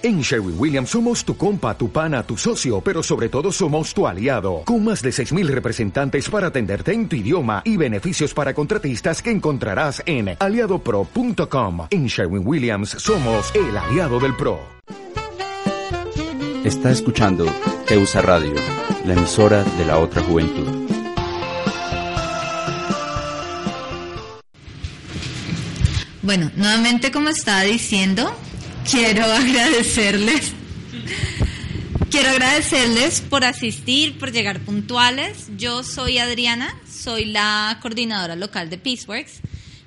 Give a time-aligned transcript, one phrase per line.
[0.00, 4.06] En Sherwin Williams somos tu compa, tu pana, tu socio, pero sobre todo somos tu
[4.06, 9.20] aliado, con más de 6.000 representantes para atenderte en tu idioma y beneficios para contratistas
[9.20, 11.88] que encontrarás en aliadopro.com.
[11.90, 14.60] En Sherwin Williams somos el aliado del PRO.
[16.62, 17.46] Está escuchando
[17.88, 18.54] Teusa Radio,
[19.04, 20.68] la emisora de la otra juventud.
[26.22, 28.32] Bueno, nuevamente como estaba diciendo,
[28.90, 30.52] quiero agradecerles.
[32.10, 35.48] Quiero agradecerles por asistir, por llegar puntuales.
[35.56, 39.40] Yo soy Adriana, soy la coordinadora local de Peaceworks.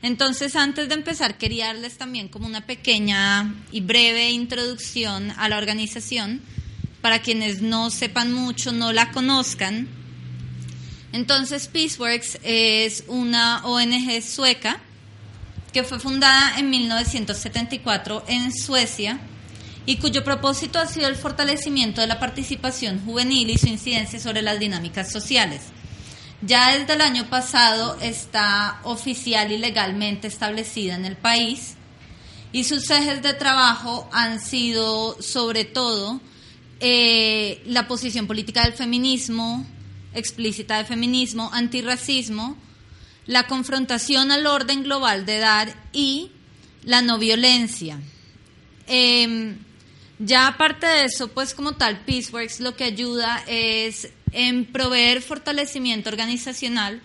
[0.03, 5.57] Entonces, antes de empezar, quería darles también como una pequeña y breve introducción a la
[5.57, 6.41] organización
[7.01, 9.87] para quienes no sepan mucho, no la conozcan.
[11.11, 14.79] Entonces, Peaceworks es una ONG sueca
[15.73, 19.19] que fue fundada en 1974 en Suecia
[19.85, 24.41] y cuyo propósito ha sido el fortalecimiento de la participación juvenil y su incidencia sobre
[24.41, 25.61] las dinámicas sociales.
[26.41, 31.75] Ya desde el año pasado está oficial y legalmente establecida en el país
[32.51, 36.19] y sus ejes de trabajo han sido sobre todo
[36.79, 39.65] eh, la posición política del feminismo,
[40.13, 42.57] explícita del feminismo, antirracismo,
[43.25, 46.31] la confrontación al orden global de dar y
[46.83, 47.99] la no violencia.
[48.87, 49.57] Em,
[50.19, 56.09] ya aparte de eso, pues como tal, Peaceworks lo que ayuda es en proveer fortalecimiento
[56.09, 57.01] organizacional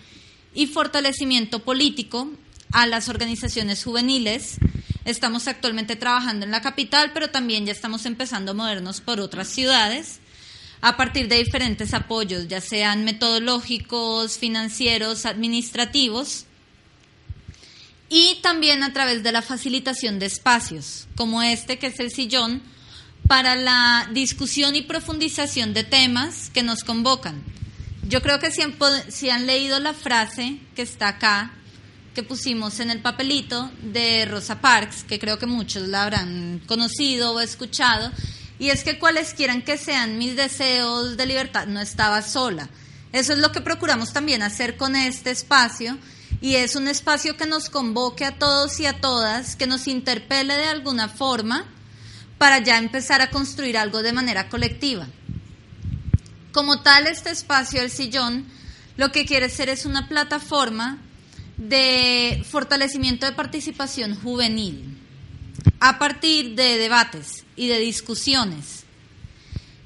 [0.54, 2.30] y fortalecimiento político
[2.72, 4.56] a las organizaciones juveniles.
[5.04, 9.48] Estamos actualmente trabajando en la capital, pero también ya estamos empezando a movernos por otras
[9.48, 10.20] ciudades
[10.80, 16.46] a partir de diferentes apoyos, ya sean metodológicos, financieros, administrativos,
[18.08, 22.62] y también a través de la facilitación de espacios, como este que es el sillón,
[23.26, 27.42] para la discusión y profundización de temas que nos convocan.
[28.08, 31.52] Yo creo que si han, leído la frase que está acá,
[32.14, 37.32] que pusimos en el papelito de Rosa Parks, que creo que muchos la habrán conocido
[37.32, 38.12] o escuchado,
[38.58, 42.68] y es que cualesquiera que sean mis deseos de libertad, no estaba sola.
[43.12, 45.98] Eso es lo que procuramos también hacer con este espacio
[46.40, 50.54] y es un espacio que nos convoque a todos y a todas, que nos interpele
[50.54, 51.66] de alguna forma
[52.38, 55.06] para ya empezar a construir algo de manera colectiva.
[56.52, 58.46] Como tal, este espacio, el sillón,
[58.96, 60.98] lo que quiere ser es una plataforma
[61.56, 64.95] de fortalecimiento de participación juvenil
[65.80, 68.84] a partir de debates y de discusiones.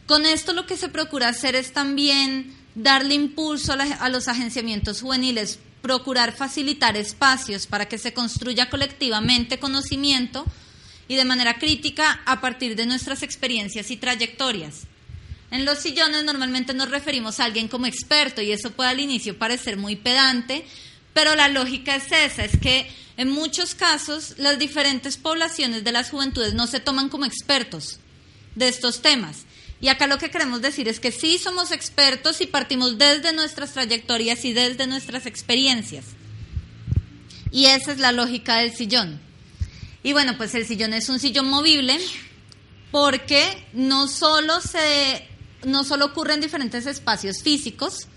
[0.07, 5.59] Con esto lo que se procura hacer es también darle impulso a, los agenciamientos juveniles,
[5.83, 10.45] procurar facilitar espacios para que se construya colectivamente conocimiento
[11.09, 14.87] y de manera crítica a partir de nuestras experiencias y trayectorias.
[15.51, 19.37] En los sillones normalmente nos referimos a alguien como experto y eso puede al inicio
[19.37, 20.65] parecer muy pedante,
[21.13, 26.11] pero la lógica es esa, es que en muchos casos, las diferentes poblaciones de las
[26.11, 27.99] juventudes no se toman como expertos
[28.55, 29.45] de estos temas.
[29.81, 33.73] Y acá lo que queremos decir es que sí somos expertos y partimos desde nuestras
[33.73, 36.05] trayectorias y desde nuestras experiencias.
[37.51, 39.21] Y esa es la lógica del sillón.
[40.03, 41.99] Y bueno, pues el sillón es un sillón movible
[42.91, 45.27] porque no solo se
[45.65, 48.09] no solo ocurre en diferentes espacios físicos,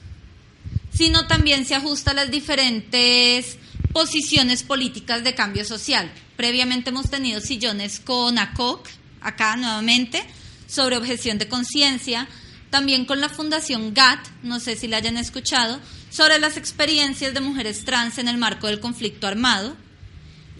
[0.94, 3.58] sino también se ajusta a las diferentes
[3.92, 6.12] posiciones políticas de cambio social.
[6.36, 8.88] Previamente hemos tenido sillones con ACOC,
[9.22, 10.24] acá nuevamente,
[10.68, 12.28] sobre objeción de conciencia,
[12.70, 17.40] también con la Fundación GATT, no sé si la hayan escuchado, sobre las experiencias de
[17.40, 19.76] mujeres trans en el marco del conflicto armado,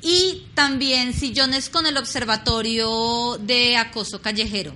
[0.04, 4.76] y también sillones con el Observatorio de Acoso Callejero,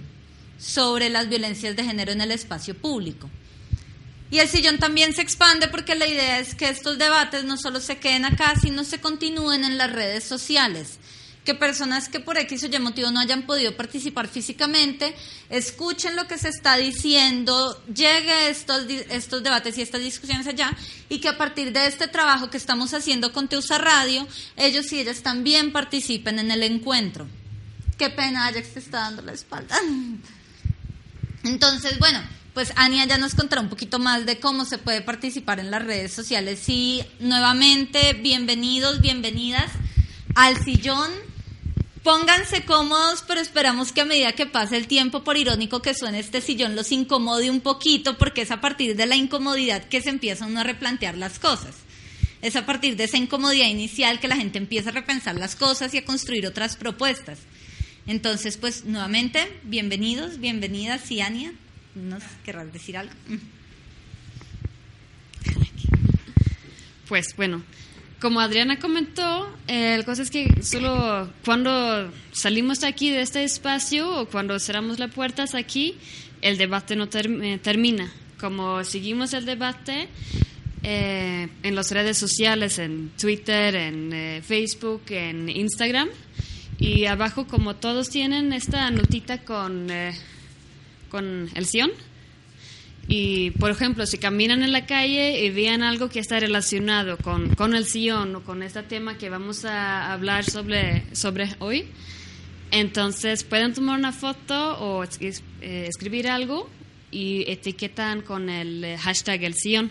[0.57, 3.29] sobre las violencias de género en el espacio público.
[4.29, 7.79] Y el sillón también se expande porque la idea es que estos debates no solo
[7.79, 10.99] se queden acá, sino se continúen en las redes sociales.
[11.45, 15.15] Que personas que por X o Y motivo no hayan podido participar físicamente,
[15.49, 20.75] escuchen lo que se está diciendo, llegue estos, estos debates y estas discusiones allá,
[21.07, 24.27] y que a partir de este trabajo que estamos haciendo con Teusa Radio,
[24.57, 27.27] ellos y ellas también participen en el encuentro.
[27.97, 29.77] Qué pena, Ajax te está dando la espalda.
[31.44, 32.21] Entonces, bueno,
[32.57, 35.86] pues Ania ya nos contará un poquito más de cómo se puede participar en las
[35.86, 36.68] redes sociales.
[36.68, 39.71] Y nuevamente, bienvenidos, bienvenidas
[40.33, 41.12] al sillón.
[42.01, 46.18] Pónganse cómodos, pero esperamos que a medida que pase el tiempo, por irónico que suene
[46.18, 50.09] este sillón, los incomode un poquito, porque es a partir de la incomodidad que se
[50.09, 51.75] empieza uno a replantear las cosas.
[52.42, 55.94] Es a partir de esa incomodidad inicial que la gente empieza a repensar las cosas
[55.94, 57.38] y a construir otras propuestas.
[58.07, 61.54] Entonces, pues nuevamente, bienvenidos, bienvenidas, Ciania.
[61.97, 63.13] ¿Nos querrás decir algo?
[67.07, 67.63] Pues bueno,
[68.19, 73.44] como Adriana comentó, eh, la cosa es que solo cuando salimos de aquí, de este
[73.44, 75.95] espacio, o cuando cerramos las puertas aquí,
[76.41, 78.11] el debate no eh, termina.
[78.39, 80.09] Como seguimos el debate
[80.83, 86.09] eh, en las redes sociales, en Twitter, en Facebook, en Instagram,
[86.77, 89.89] y abajo como todos tienen esta notita con,
[91.09, 91.92] con el Sion,
[93.07, 97.56] y, por ejemplo, si caminan en la calle y vean algo que está relacionado con,
[97.56, 101.86] con el sillón o con este tema que vamos a hablar sobre, sobre hoy,
[102.71, 106.69] entonces pueden tomar una foto o eh, escribir algo
[107.09, 109.89] y etiquetan con el eh, hashtag el sillón.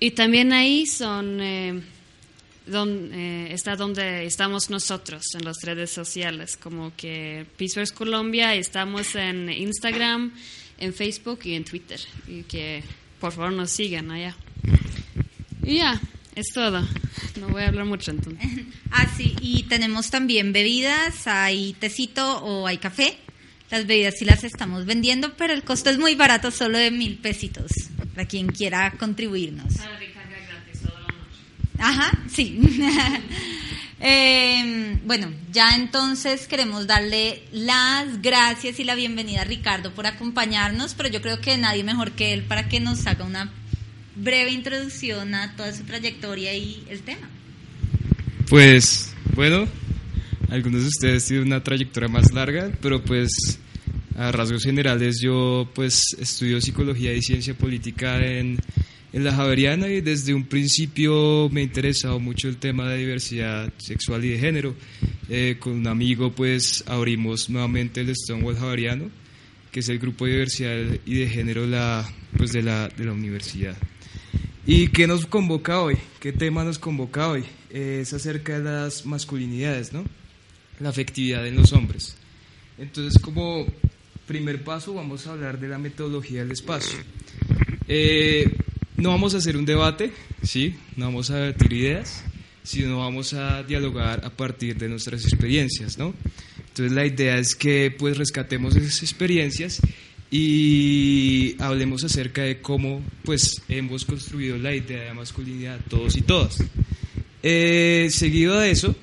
[0.00, 1.82] Y también ahí son, eh,
[2.66, 9.14] donde, está donde estamos nosotros en las redes sociales, como que Peace First Colombia, estamos
[9.14, 10.32] en Instagram,
[10.78, 12.00] en Facebook y en Twitter.
[12.26, 12.82] Y que
[13.20, 14.36] por favor nos sigan allá.
[15.62, 16.00] Y ya,
[16.34, 16.86] es todo.
[17.40, 18.44] No voy a hablar mucho entonces.
[18.96, 23.18] Ah, sí, y tenemos también bebidas, hay tecito o hay café.
[23.68, 27.18] Las bebidas sí las estamos vendiendo, pero el costo es muy barato, solo de mil
[27.18, 27.72] pesitos,
[28.14, 29.74] para quien quiera contribuirnos.
[31.78, 32.58] Ajá, sí.
[34.06, 40.92] Eh, bueno, ya entonces queremos darle las gracias y la bienvenida a Ricardo por acompañarnos,
[40.92, 43.50] pero yo creo que nadie mejor que él para que nos haga una
[44.14, 47.30] breve introducción a toda su trayectoria y el tema.
[48.50, 49.66] Pues, bueno,
[50.50, 53.58] algunos de ustedes tienen una trayectoria más larga, pero pues
[54.16, 58.58] a rasgos generales yo pues estudio psicología y ciencia política en
[59.14, 63.72] en la Javeriana y desde un principio me ha interesado mucho el tema de diversidad
[63.78, 64.74] sexual y de género.
[65.28, 69.08] Eh, con un amigo pues abrimos nuevamente el Stonewall Javeriano,
[69.70, 72.04] que es el grupo de diversidad y de género la,
[72.36, 73.76] pues, de, la, de la universidad.
[74.66, 75.96] ¿Y qué nos convoca hoy?
[76.18, 77.44] ¿Qué tema nos convoca hoy?
[77.70, 80.04] es acerca de las masculinidades, ¿no?
[80.80, 82.16] La afectividad en los hombres.
[82.78, 83.66] Entonces, como
[84.26, 86.98] primer paso, vamos a hablar de la metodología del espacio.
[87.88, 88.56] Eh,
[88.96, 90.12] no vamos a hacer un debate,
[90.42, 90.74] ¿sí?
[90.96, 92.24] No vamos a debatir ideas,
[92.62, 96.14] sino vamos a dialogar a partir de nuestras experiencias, ¿no?
[96.58, 99.80] Entonces la idea es que pues rescatemos esas experiencias
[100.30, 106.58] y hablemos acerca de cómo pues hemos construido la idea de masculinidad todos y todas.
[107.42, 108.96] Eh, seguido de eso,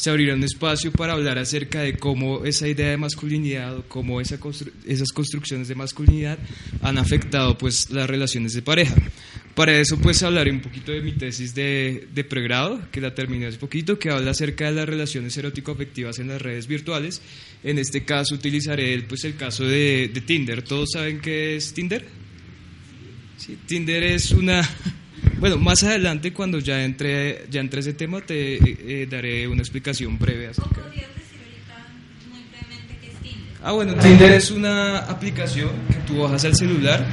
[0.00, 4.22] se abrirá un espacio para hablar acerca de cómo esa idea de masculinidad o cómo
[4.22, 4.38] esa
[4.86, 6.38] esas construcciones de masculinidad
[6.80, 8.96] han afectado pues las relaciones de pareja.
[9.54, 13.44] Para eso pues hablaré un poquito de mi tesis de, de pregrado, que la terminé
[13.44, 17.20] hace poquito, que habla acerca de las relaciones erótico-afectivas en las redes virtuales.
[17.62, 20.62] En este caso utilizaré pues el caso de, de Tinder.
[20.62, 22.06] ¿Todos saben qué es Tinder?
[23.36, 24.66] Sí, Tinder es una
[25.40, 29.62] bueno, más adelante cuando ya entre, ya entre ese tema te eh, eh, daré una
[29.62, 30.82] explicación breve acerca.
[30.82, 31.06] decir
[31.40, 31.86] ahorita
[32.30, 33.56] muy brevemente qué es Tinder?
[33.62, 37.04] Ah, bueno, Tinder es una aplicación que tú bajas al celular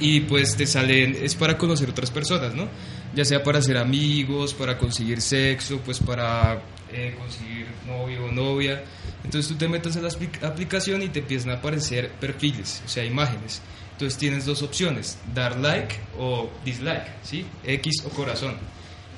[0.00, 2.68] y pues te salen, es para conocer otras personas, ¿no?
[3.14, 6.60] Ya sea para ser amigos, para conseguir sexo, pues para
[6.92, 8.82] eh, conseguir novio o novia.
[9.24, 10.10] Entonces tú te metes en la
[10.48, 13.60] aplicación y te empiezan a aparecer perfiles, o sea, imágenes.
[13.96, 17.46] Entonces tienes dos opciones, dar like o dislike, ¿sí?
[17.64, 18.54] X o corazón.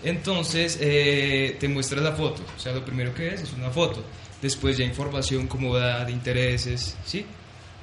[0.05, 4.05] Entonces eh, te muestra la foto, o sea, lo primero que es es una foto.
[4.41, 7.27] Después ya información como edad, intereses, ¿sí?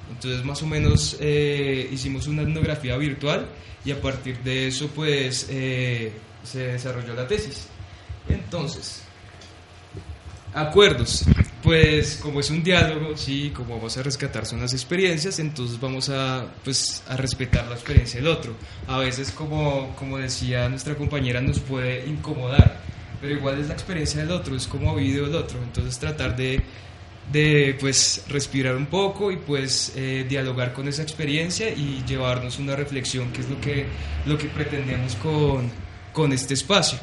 [0.09, 3.45] Entonces más o menos eh, hicimos una etnografía virtual
[3.83, 7.67] y a partir de eso pues eh, se desarrolló la tesis.
[8.29, 9.04] Entonces,
[10.55, 11.25] acuerdos.
[11.61, 16.09] Pues como es un diálogo, sí, como vamos a rescatar son las experiencias, entonces vamos
[16.09, 18.55] a, pues, a respetar la experiencia del otro.
[18.87, 22.79] A veces, como, como decía nuestra compañera, nos puede incomodar,
[23.19, 25.57] pero igual es la experiencia del otro, es como ha vivido el otro.
[25.61, 26.61] Entonces tratar de,
[27.31, 32.75] de pues, respirar un poco y pues eh, dialogar con esa experiencia y llevarnos una
[32.75, 33.87] reflexión, que es lo que,
[34.27, 35.71] lo que pretendemos con,
[36.13, 36.99] con este espacio.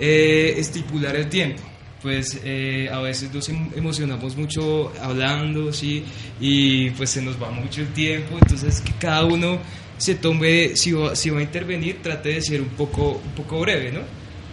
[0.00, 1.62] Eh, estipular el tiempo
[2.02, 6.04] pues eh, a veces nos em-, emocionamos mucho hablando, ¿sí?
[6.40, 9.58] Y pues se nos va mucho el tiempo, entonces que cada uno
[9.96, 13.60] se tome, si va, si va a intervenir, trate de ser un poco, un poco
[13.60, 14.00] breve, ¿no?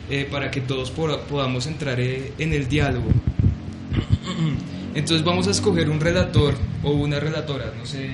[0.10, 3.08] Eh, para que todos podamos entrar eh, en el diálogo.
[4.96, 8.10] Entonces vamos a escoger un relator o una relatora, no sé,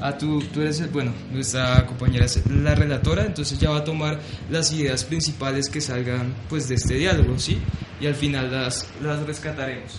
[0.00, 4.20] Ah, tú, tú eres, bueno, nuestra compañera es la relatora, entonces ya va a tomar
[4.50, 7.58] las ideas principales que salgan pues de este diálogo, ¿sí?
[8.00, 9.98] Y al final las, las rescataremos.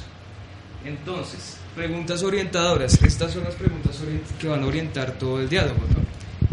[0.86, 3.02] Entonces, preguntas orientadoras.
[3.04, 3.98] Estas son las preguntas
[4.40, 5.80] que van a orientar todo el diálogo.
[5.90, 6.00] ¿no?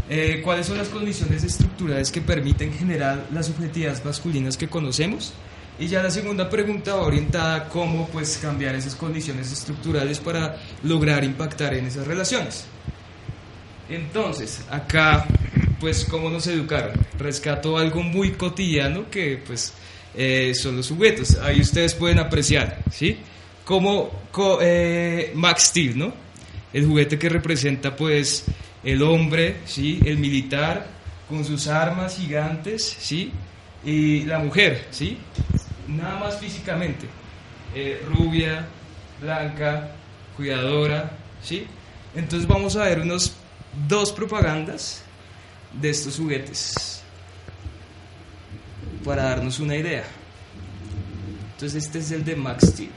[0.09, 5.33] Eh, ¿Cuáles son las condiciones estructurales que permiten generar las subjetividades masculinas que conocemos?
[5.79, 10.57] Y ya la segunda pregunta va orientada a cómo pues, cambiar esas condiciones estructurales para
[10.85, 12.65] lograr impactar en esas relaciones.
[13.89, 15.27] Entonces, acá,
[15.79, 16.93] pues, ¿cómo nos educaron?
[17.19, 19.73] Rescato algo muy cotidiano que, pues,
[20.15, 21.39] eh, son los juguetes.
[21.39, 23.19] Ahí ustedes pueden apreciar, ¿sí?
[23.65, 24.11] Como
[24.61, 26.13] eh, Max Steel, ¿no?
[26.73, 28.45] El juguete que representa, pues,
[28.83, 30.01] el hombre, ¿sí?
[30.05, 30.87] El militar
[31.29, 33.33] con sus armas gigantes, ¿sí?
[33.85, 35.19] Y la mujer, ¿sí?
[35.89, 37.07] Nada más físicamente.
[37.75, 38.67] Eh, rubia,
[39.21, 39.93] blanca,
[40.37, 41.13] cuidadora,
[41.43, 41.67] ¿sí?
[42.15, 43.36] Entonces vamos a ver unos
[43.89, 45.03] dos propagandas
[45.73, 47.03] de estos juguetes
[49.05, 50.05] para darnos una idea.
[51.55, 52.91] Entonces este es el de Max Steel.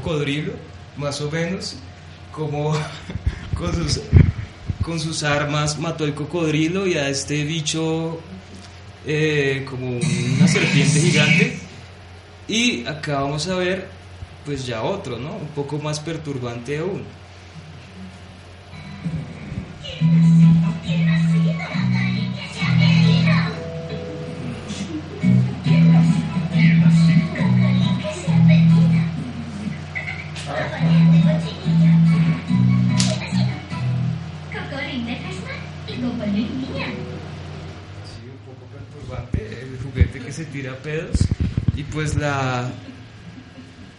[0.00, 0.52] Cocodrilo,
[0.96, 1.76] más o menos,
[2.32, 2.72] como
[3.54, 4.00] con sus,
[4.82, 8.18] con sus armas mató el cocodrilo y a este bicho
[9.06, 11.58] eh, como una serpiente gigante.
[12.48, 13.88] Y acá vamos a ver,
[14.44, 15.36] pues ya otro, ¿no?
[15.36, 17.04] Un poco más perturbante aún.
[40.44, 41.18] Tira pedos
[41.76, 42.70] y pues la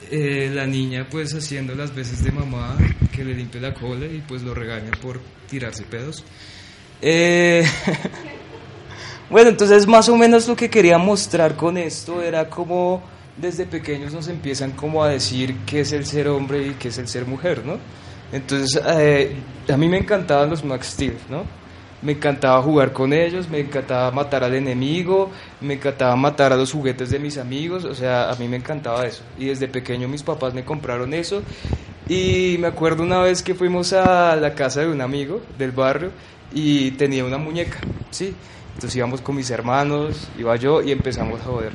[0.09, 2.77] eh, la niña pues haciendo las veces de mamá
[3.13, 6.23] que le limpie la cola y pues lo regaña por tirarse pedos.
[7.01, 7.65] Eh,
[9.29, 13.01] bueno, entonces más o menos lo que quería mostrar con esto era como
[13.37, 16.97] desde pequeños nos empiezan como a decir qué es el ser hombre y qué es
[16.97, 17.77] el ser mujer, ¿no?
[18.31, 19.35] Entonces eh,
[19.69, 21.60] a mí me encantaban los Max Steel, ¿no?
[22.01, 25.29] Me encantaba jugar con ellos, me encantaba matar al enemigo,
[25.61, 29.05] me encantaba matar a los juguetes de mis amigos, o sea, a mí me encantaba
[29.05, 29.23] eso.
[29.37, 31.43] Y desde pequeño mis papás me compraron eso.
[32.07, 36.11] Y me acuerdo una vez que fuimos a la casa de un amigo del barrio
[36.53, 37.77] y tenía una muñeca,
[38.09, 38.33] ¿sí?
[38.81, 41.73] Entonces íbamos con mis hermanos, iba yo y empezamos a joder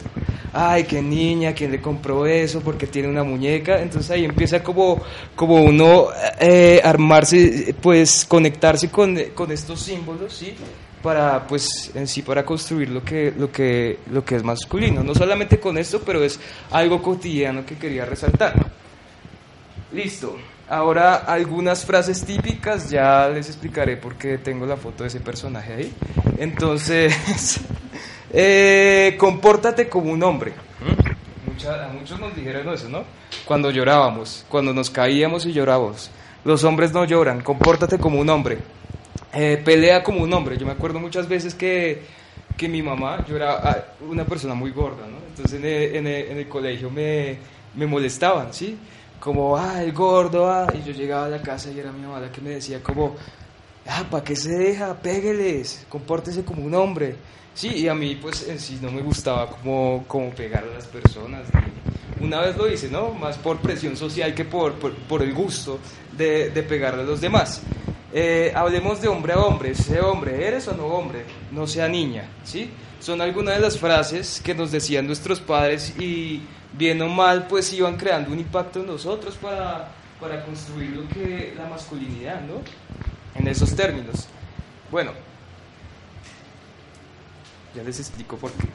[0.56, 2.60] ay, qué niña, ¿quién le compró eso?
[2.60, 3.80] Porque tiene una muñeca.
[3.80, 5.02] Entonces ahí empieza como,
[5.34, 6.08] como uno
[6.40, 10.54] eh, armarse, pues conectarse con, con, estos símbolos, ¿sí?
[11.02, 15.04] Para, pues, en sí, para construir lo que, lo, que, lo que es masculino.
[15.04, 18.54] No solamente con esto, pero es algo cotidiano que quería resaltar.
[19.92, 20.36] Listo.
[20.68, 25.72] Ahora algunas frases típicas, ya les explicaré por qué tengo la foto de ese personaje
[25.72, 25.92] ahí.
[26.38, 27.60] Entonces,
[28.32, 30.54] eh, compórtate como un hombre.
[31.68, 33.04] a muchos nos dijeron eso, ¿no?
[33.44, 36.10] Cuando llorábamos, cuando nos caíamos y llorábamos.
[36.44, 38.58] Los hombres no lloran, compórtate como un hombre.
[39.34, 40.56] Eh, pelea como un hombre.
[40.56, 42.02] Yo me acuerdo muchas veces que,
[42.56, 45.18] que mi mamá, yo era ah, una persona muy gorda, ¿no?
[45.28, 47.36] Entonces en el, colegio me,
[47.74, 48.78] me, molestaban, ¿sí?
[49.26, 50.68] Como, ah, el gordo, ah.
[50.72, 53.16] Y yo llegaba a la casa y era mi mamá la que me decía como,
[53.88, 54.94] ah, ¿para qué se deja?
[54.94, 57.16] Pégueles, compórtese como un hombre.
[57.52, 60.86] Sí, y a mí pues en sí no me gustaba como, como pegar a las
[60.86, 61.48] personas.
[62.20, 63.14] Una vez lo hice, ¿no?
[63.14, 65.80] Más por presión social que por, por, el gusto
[66.16, 67.62] de, de pegarle a los demás.
[68.12, 72.28] Eh, hablemos de hombre a hombre, sé hombre, eres o no hombre, no sea niña,
[72.44, 72.70] ¿sí?
[73.06, 77.72] Son algunas de las frases que nos decían nuestros padres y bien o mal pues
[77.72, 82.54] iban creando un impacto en nosotros para, para construir lo que la masculinidad, ¿no?
[83.36, 84.26] En esos términos.
[84.90, 85.12] Bueno,
[87.76, 88.66] ya les explico por qué.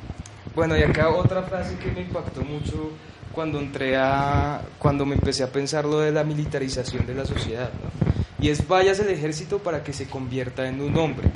[0.56, 2.92] Bueno, y acá otra frase que me impactó mucho
[3.34, 7.70] cuando entré a, cuando me empecé a pensar lo de la militarización de la sociedad,
[7.84, 8.12] ¿no?
[8.42, 11.30] Y es vayas al ejército para que se convierta en un hombre.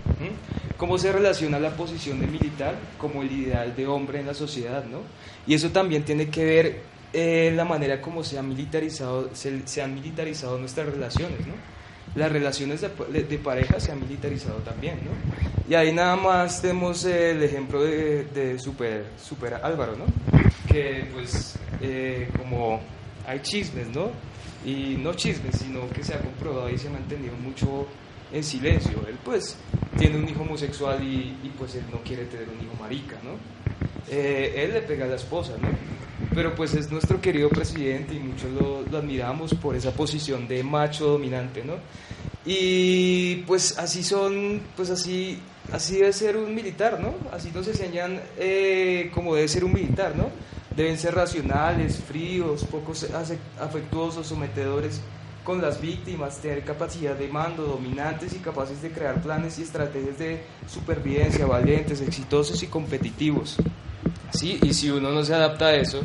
[0.78, 4.84] ¿Cómo se relaciona la posición de militar como el ideal de hombre en la sociedad,
[4.86, 5.00] no?
[5.48, 6.82] Y eso también tiene que ver
[7.14, 11.54] eh, la manera como se, ha militarizado, se, se han militarizado nuestras relaciones, ¿no?
[12.16, 15.12] las relaciones de, de, pareja se han militarizado también, ¿no?
[15.70, 20.06] Y ahí nada más tenemos el ejemplo de, de Super, Super Álvaro, ¿no?
[20.72, 22.80] Que pues eh, como
[23.28, 24.12] hay chismes, ¿no?
[24.66, 27.86] Y no chismes, sino que se ha comprobado y se ha mantenido mucho
[28.32, 29.04] en silencio.
[29.08, 29.58] Él pues
[29.98, 33.38] tiene un hijo homosexual y, y pues él no quiere tener un hijo marica, ¿no?
[34.10, 35.70] Eh, él le pega a la esposa, ¿no?
[36.34, 40.64] Pero pues es nuestro querido presidente y muchos lo, lo, admiramos por esa posición de
[40.64, 41.76] macho dominante, ¿no?
[42.46, 45.40] Y pues así son, pues así,
[45.72, 47.16] así debe ser un militar, ¿no?
[47.32, 50.30] Así nos enseñan eh, cómo debe ser un militar, ¿no?
[50.76, 53.08] Deben ser racionales, fríos, pocos
[53.60, 55.02] afectuosos, sometedores
[55.46, 60.20] con las víctimas, tener capacidad de mando, dominantes y capaces de crear planes y estrategias
[60.20, 63.56] de supervivencia, valientes, exitosos y competitivos.
[64.34, 64.60] ¿Sí?
[64.64, 66.02] Y si uno no se adapta a eso,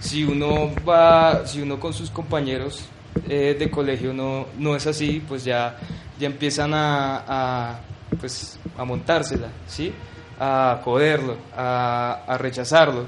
[0.00, 2.84] si uno va, si uno con sus compañeros
[3.28, 5.78] eh, de colegio no, no es así, pues ya,
[6.18, 7.80] ya empiezan a, a
[8.20, 9.94] pues, a montársela, ¿sí?
[10.38, 13.06] a joderlo, a, a rechazarlo.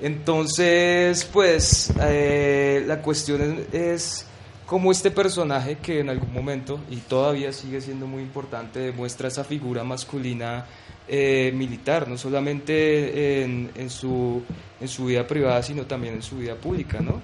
[0.00, 4.26] Entonces, pues eh, la cuestión es,
[4.68, 9.42] cómo este personaje que en algún momento, y todavía sigue siendo muy importante, demuestra esa
[9.42, 10.66] figura masculina
[11.08, 14.42] eh, militar, no solamente en, su,
[14.78, 17.22] en su vida privada, sino también en su vida pública, ¿no?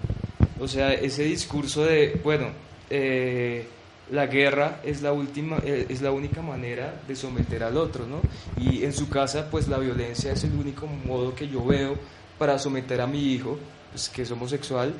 [0.58, 2.46] O sea, ese discurso de, bueno,
[2.88, 3.66] eh,
[4.10, 8.20] la guerra es la última es la única manera de someter al otro no
[8.54, 11.96] y en su casa pues la violencia es el único modo que yo veo
[12.38, 13.58] para someter a mi hijo,
[13.90, 14.94] pues, que es homosexual,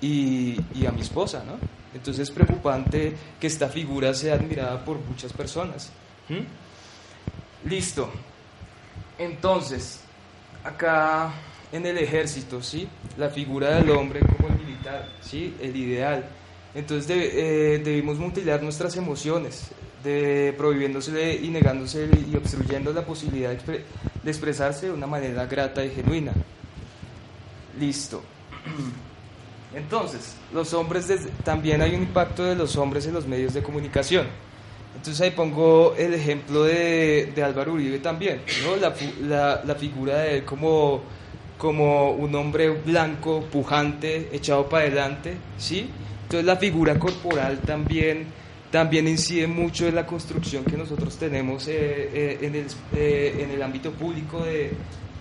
[0.00, 1.58] y, y, a mi esposa, ¿no?
[1.98, 5.90] Entonces es preocupante que esta figura sea admirada por muchas personas.
[7.64, 8.08] Listo.
[9.18, 10.00] Entonces,
[10.62, 11.32] acá
[11.72, 12.88] en el ejército, ¿sí?
[13.16, 15.54] La figura del hombre como el militar, ¿sí?
[15.60, 16.24] El ideal.
[16.72, 19.72] Entonces eh, debimos mutilar nuestras emociones,
[20.04, 23.84] de prohibiéndose y negándose y obstruyendo la posibilidad de,
[24.22, 26.32] de expresarse de una manera grata y genuina.
[27.76, 28.22] Listo.
[29.74, 31.08] Entonces, los hombres,
[31.44, 34.26] también hay un impacto de los hombres en los medios de comunicación.
[34.96, 38.74] Entonces ahí pongo el ejemplo de, de Álvaro Uribe también, ¿no?
[38.76, 41.02] la, la, la, figura de él como,
[41.56, 45.88] como un hombre blanco, pujante, echado para adelante, ¿sí?
[46.24, 48.26] Entonces la figura corporal también,
[48.72, 53.50] también incide mucho en la construcción que nosotros tenemos eh, eh, en, el, eh, en
[53.52, 54.72] el ámbito público de,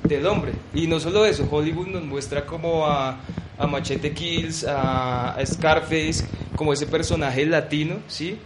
[0.03, 0.53] del hombre.
[0.73, 3.19] Y no solo eso, Hollywood nos muestra como a,
[3.57, 8.37] a Machete Kills, a, Scarface, como ese personaje latino, ¿sí?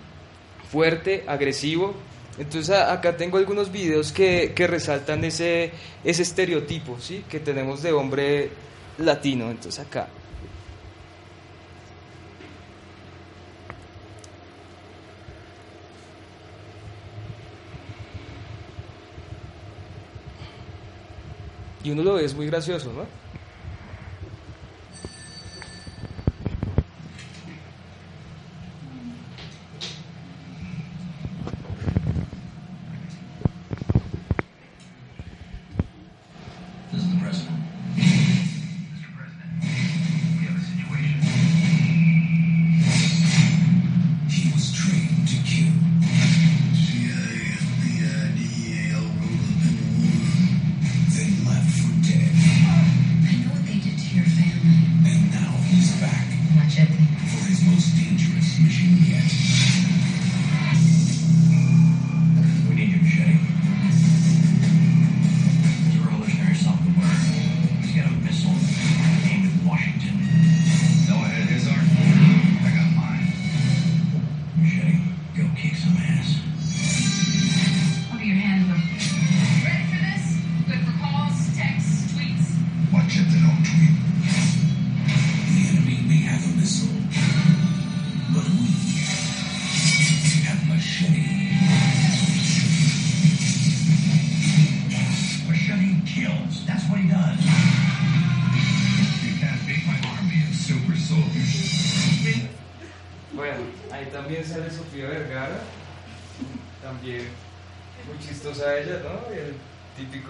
[0.72, 1.94] Fuerte, agresivo.
[2.38, 5.72] Entonces acá tengo algunos videos que, que resaltan ese,
[6.04, 7.24] ese estereotipo, ¿sí?
[7.30, 8.50] Que tenemos de hombre
[8.98, 9.52] latino.
[9.52, 10.08] Entonces acá
[21.84, 23.06] Y uno lo ve, es muy gracioso, ¿no?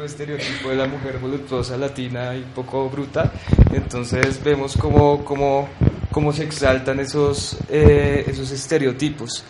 [0.03, 3.31] Estereotipo de la mujer voluptuosa latina y poco bruta.
[3.73, 5.69] Entonces vemos cómo, cómo,
[6.11, 9.43] cómo se exaltan esos, eh, esos estereotipos.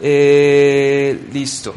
[0.00, 1.74] Eh, listo.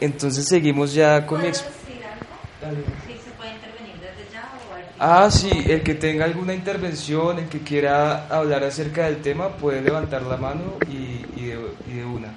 [0.00, 1.52] Entonces seguimos ya con mi...
[1.52, 7.48] ¿Sí se puede intervenir desde ya o Ah, sí, el que tenga alguna intervención, el
[7.48, 12.04] que quiera hablar acerca del tema, puede levantar la mano y, y, de, y de
[12.04, 12.28] una.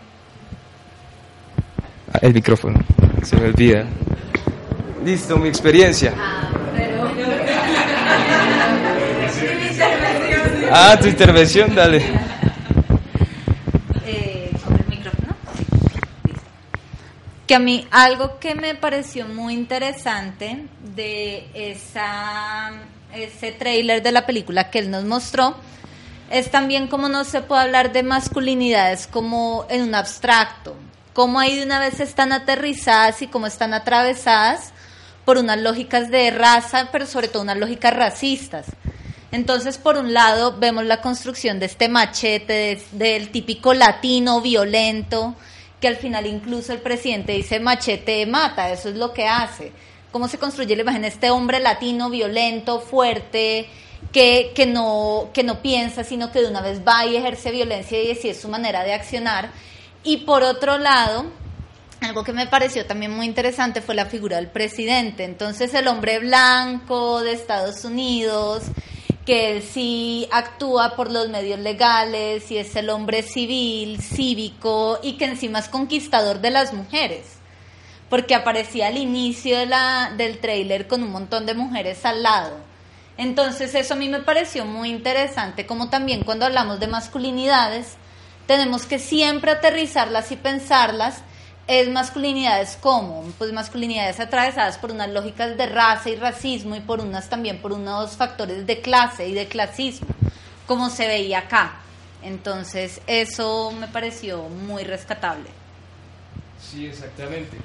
[2.21, 2.79] El micrófono,
[3.25, 3.85] se me olvida.
[5.03, 6.13] Listo, mi experiencia.
[10.71, 11.97] Ah, tu intervención, dale.
[14.05, 15.35] Eh, ¿con el micrófono?
[16.25, 16.41] Listo.
[17.47, 22.71] Que a mí algo que me pareció muy interesante de esa,
[23.13, 25.55] ese tráiler de la película que él nos mostró
[26.29, 30.75] es también cómo no se puede hablar de masculinidades como en un abstracto,
[31.15, 34.73] cómo ahí de una vez están aterrizadas y cómo están atravesadas
[35.25, 38.67] por unas lógicas de raza, pero sobre todo unas lógicas racistas.
[39.32, 45.34] Entonces, por un lado, vemos la construcción de este machete, de- del típico latino violento,
[45.82, 49.71] que al final incluso el presidente dice machete mata, eso es lo que hace.
[50.12, 53.67] ¿Cómo se construye la imagen de este hombre latino violento, fuerte,
[54.12, 58.01] que, que, no, que no piensa, sino que de una vez va y ejerce violencia
[58.01, 59.49] y así es su manera de accionar?
[60.06, 61.26] Y por otro lado,
[62.00, 65.24] algo que me pareció también muy interesante fue la figura del presidente.
[65.24, 68.65] Entonces el hombre blanco de Estados Unidos,
[69.26, 75.26] que sí actúa por los medios legales y es el hombre civil, cívico y que
[75.26, 77.26] encima es conquistador de las mujeres.
[78.08, 82.56] Porque aparecía al inicio del tráiler con un montón de mujeres al lado.
[83.18, 87.98] Entonces eso a mí me pareció muy interesante, como también cuando hablamos de masculinidades,
[88.47, 91.21] tenemos que siempre aterrizarlas y pensarlas
[91.67, 96.99] es masculinidades como pues masculinidades atravesadas por unas lógicas de raza y racismo y por
[96.99, 100.08] unas también por unos factores de clase y de clasismo
[100.67, 101.81] como se veía acá
[102.21, 105.49] entonces eso me pareció muy rescatable
[106.60, 107.58] Sí, exactamente.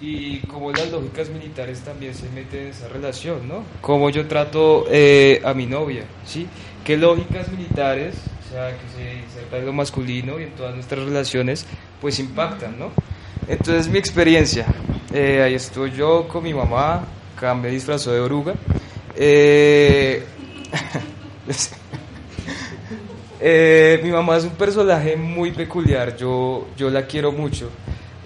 [0.00, 3.64] Y como las lógicas militares también se meten en esa relación, ¿no?
[3.80, 6.46] Como yo trato eh, a mi novia, ¿sí?
[6.84, 8.14] ¿Qué lógicas militares,
[8.54, 11.66] sea, que se insertan en lo masculino y en todas nuestras relaciones,
[12.00, 12.90] pues impactan, ¿no?
[13.48, 14.66] Entonces mi experiencia,
[15.12, 17.04] eh, ahí estuve yo con mi mamá,
[17.36, 18.54] acá me disfrazó de oruga.
[19.16, 20.24] Eh,
[23.46, 27.68] Eh, mi mamá es un personaje muy peculiar, yo, yo la quiero mucho.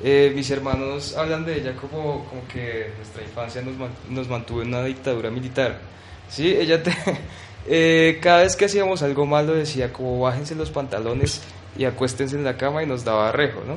[0.04, 3.74] Eh, mis hermanos hablan de ella como, como que nuestra infancia nos,
[4.08, 5.80] nos mantuvo en una dictadura militar.
[6.28, 6.54] ¿Sí?
[6.54, 6.94] Ella te-
[7.68, 11.42] eh, cada vez que hacíamos algo malo decía como bájense los pantalones
[11.76, 13.76] y acuéstense en la cama y nos daba rejo, ¿no?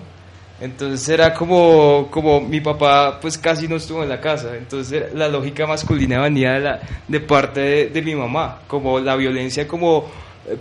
[0.60, 5.10] Entonces era como, como mi papá pues casi no estuvo en la casa, entonces era-
[5.14, 9.68] la lógica masculina venía de, la, de parte de, de mi mamá, como la violencia
[9.68, 10.06] como,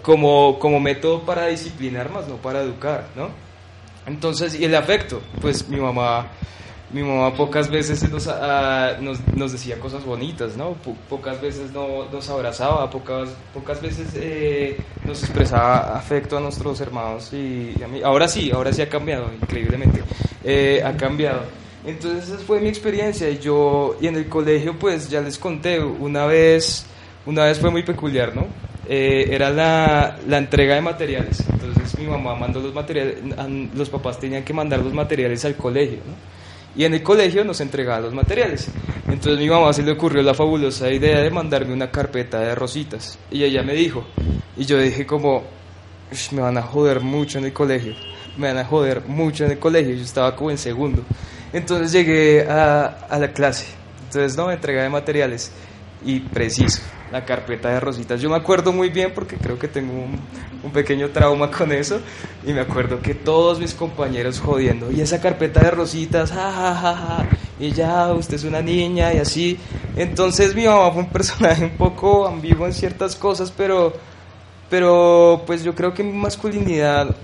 [0.02, 3.28] como, como método para disciplinar más, no para educar, ¿no?
[4.06, 6.28] Entonces, y el afecto, pues mi mamá,
[6.92, 10.72] mi mamá pocas veces nos, ah, nos, nos decía cosas bonitas, ¿no?
[10.72, 16.80] Po- pocas veces no, nos abrazaba, pocas, pocas veces eh, nos expresaba afecto a nuestros
[16.80, 18.02] hermanos y, a mí.
[18.02, 20.02] Ahora sí, ahora sí ha cambiado, increíblemente,
[20.44, 21.42] eh, ha cambiado.
[21.86, 25.80] Entonces esa fue mi experiencia y yo, y en el colegio pues ya les conté,
[25.80, 26.84] una vez,
[27.24, 28.46] una vez fue muy peculiar, ¿no?
[28.88, 31.40] Eh, era la, la entrega de materiales.
[31.48, 33.18] Entonces mi mamá mandó los materiales,
[33.74, 36.29] los papás tenían que mandar los materiales al colegio, ¿no?
[36.76, 38.68] Y en el colegio nos entregaban los materiales.
[39.08, 43.18] Entonces mi mamá se le ocurrió la fabulosa idea de mandarme una carpeta de rositas.
[43.30, 44.04] Y ella me dijo,
[44.56, 45.42] y yo dije como,
[46.12, 47.94] "Ush, me van a joder mucho en el colegio,
[48.36, 49.94] me van a joder mucho en el colegio.
[49.94, 51.02] Yo estaba como en segundo.
[51.52, 53.66] Entonces llegué a, a la clase.
[54.06, 55.50] Entonces no, entrega de materiales.
[56.04, 56.80] Y preciso,
[57.12, 58.20] la carpeta de rositas.
[58.20, 62.00] Yo me acuerdo muy bien porque creo que tengo un, pequeño trauma con eso.
[62.46, 64.90] Y me acuerdo que todos mis compañeros jodiendo.
[64.90, 67.26] Y esa carpeta de rositas, ja, ja, ja, ja.
[67.58, 69.58] Y ya, usted es una niña y así.
[69.96, 73.92] Entonces mi mamá fue un personaje un poco ambiguo en ciertas cosas, pero,
[74.68, 77.16] pero pues yo creo que mi masculinidad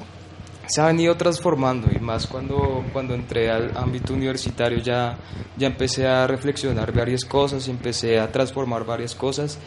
[0.66, 5.16] se ha venido transformando y más cuando, cuando entré al ámbito universitario ya,
[5.56, 9.58] ya empecé a reflexionar varias cosas y empecé a transformar varias cosas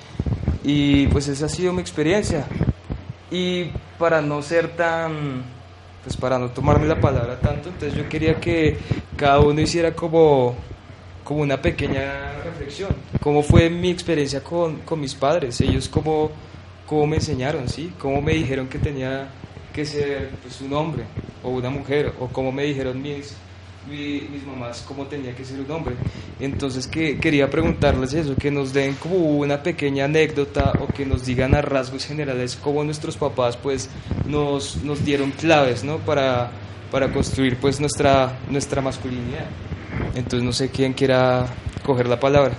[0.63, 2.45] y pues esa ha sido mi experiencia.
[3.31, 5.43] Y para no ser tan
[6.03, 8.77] pues para no tomarme la palabra tanto entonces yo quería que
[9.17, 10.55] cada uno hiciera como
[11.23, 12.89] como una pequeña reflexión.
[13.21, 16.31] Cómo fue mi experiencia con, con mis padres ellos cómo,
[16.87, 19.29] cómo me enseñaron sí cómo me dijeron que tenía
[19.79, 21.03] que ser pues, un hombre
[21.43, 23.33] o una mujer, o como me dijeron mis,
[23.89, 25.95] mi- mis mamás cómo tenía que ser un hombre.
[26.39, 31.25] Entonces que, quería preguntarles eso, que nos den como una pequeña anécdota o que nos
[31.25, 33.89] digan a rasgos generales cómo nuestros papás pues
[34.27, 35.97] nos, nos dieron claves ¿no?
[35.99, 36.51] para,
[36.91, 39.45] para construir pues nuestra, nuestra masculinidad.
[40.15, 41.47] Entonces no sé quién quiera
[41.85, 42.53] coger la palabra.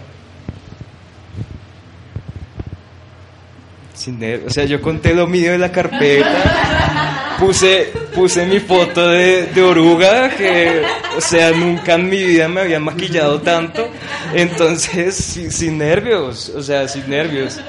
[4.00, 4.50] Sin nervios.
[4.50, 7.36] O sea, yo conté lo mío de la carpeta.
[7.38, 10.82] Puse, puse mi foto de, de oruga, que,
[11.18, 13.86] o sea, nunca en mi vida me había maquillado tanto.
[14.32, 17.60] Entonces, sin, sin nervios, o sea, sin nervios.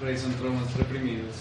[0.00, 1.36] Por ahí son traumas reprimidos.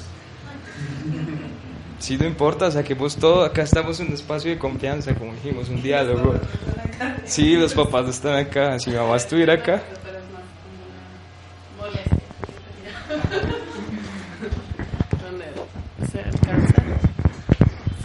[1.98, 3.44] Sí, no importa, saquemos todo.
[3.44, 6.36] Acá estamos en un espacio de confianza, como dijimos, un diálogo.
[7.26, 8.78] Sí, los papás no están acá.
[8.78, 9.82] Si mi mamá estuviera acá.
[16.12, 16.84] ¿Se alcanza?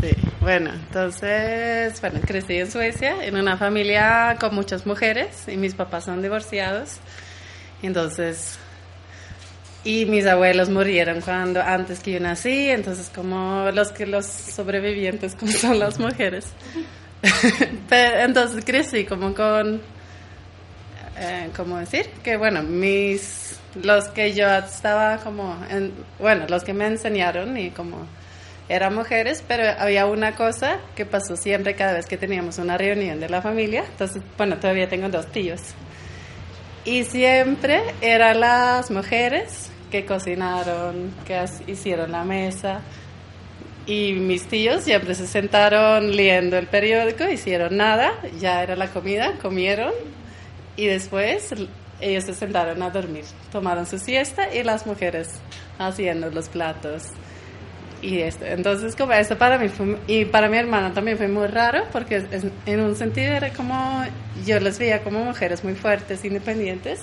[0.01, 5.75] Sí, bueno, entonces, bueno, crecí en Suecia, en una familia con muchas mujeres, y mis
[5.75, 6.99] papás son divorciados.
[7.83, 8.59] Entonces,
[9.85, 15.35] y mis abuelos murieron cuando antes que yo nací, entonces como los que los sobrevivientes
[15.35, 16.49] como son las mujeres.
[17.89, 19.81] Pero, entonces crecí como con
[21.19, 22.09] eh, ¿cómo decir?
[22.23, 27.71] Que bueno, mis los que yo estaba como en, bueno, los que me enseñaron y
[27.71, 28.07] como
[28.71, 33.19] eran mujeres, pero había una cosa que pasó siempre cada vez que teníamos una reunión
[33.19, 33.85] de la familia.
[33.85, 35.61] Entonces, bueno, todavía tengo dos tíos.
[36.85, 42.81] Y siempre eran las mujeres que cocinaron, que hicieron la mesa.
[43.87, 49.33] Y mis tíos siempre se sentaron leyendo el periódico, hicieron nada, ya era la comida,
[49.43, 49.93] comieron
[50.77, 51.53] y después
[52.01, 55.41] ellos se sentaron a dormir, tomaron su siesta y las mujeres
[55.77, 57.09] haciendo los platos.
[58.03, 61.47] Y esto, entonces como esto para mí fue, y para mi hermana también fue muy
[61.49, 64.05] raro porque es- en un sentido era como
[64.47, 67.01] yo les veía como mujeres muy fuertes, independientes,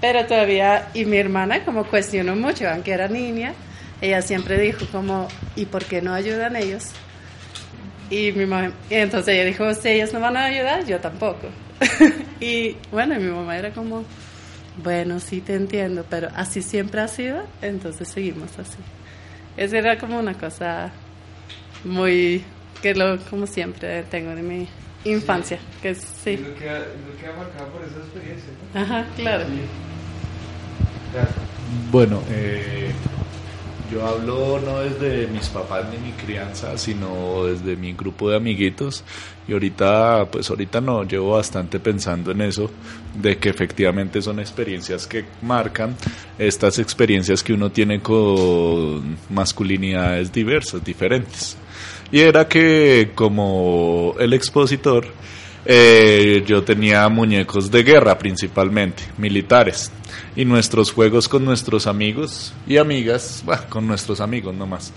[0.00, 3.54] pero todavía y mi hermana como cuestionó mucho, aunque era niña,
[4.00, 6.88] ella siempre dijo como ¿y por qué no ayudan ellos?
[8.10, 11.46] Y, mi mamá, entonces ella dijo, si ellos no van a ayudar, yo tampoco.
[12.40, 14.04] y bueno, mi mamá era como,
[14.82, 18.78] bueno, sí te entiendo, pero así siempre ha sido, entonces seguimos así.
[19.56, 20.90] Esa era como una cosa
[21.84, 22.42] muy,
[22.82, 24.68] que lo, como siempre tengo de mi
[25.04, 26.36] infancia, que sí.
[26.36, 28.80] Lo que, ha- lo que ha marcado por esa experiencia, ¿no?
[28.80, 29.44] Ajá, claro.
[31.90, 32.90] Bueno, eh,
[33.90, 39.04] yo hablo no desde mis papás ni mi crianza, sino desde mi grupo de amiguitos.
[39.48, 42.70] Y ahorita, pues ahorita no, llevo bastante pensando en eso,
[43.20, 45.96] de que efectivamente son experiencias que marcan
[46.38, 51.56] estas experiencias que uno tiene con masculinidades diversas, diferentes.
[52.12, 55.06] Y era que como el expositor,
[55.64, 59.92] eh, yo tenía muñecos de guerra principalmente, militares.
[60.36, 64.92] Y nuestros juegos con nuestros amigos y amigas, bah, con nuestros amigos nomás.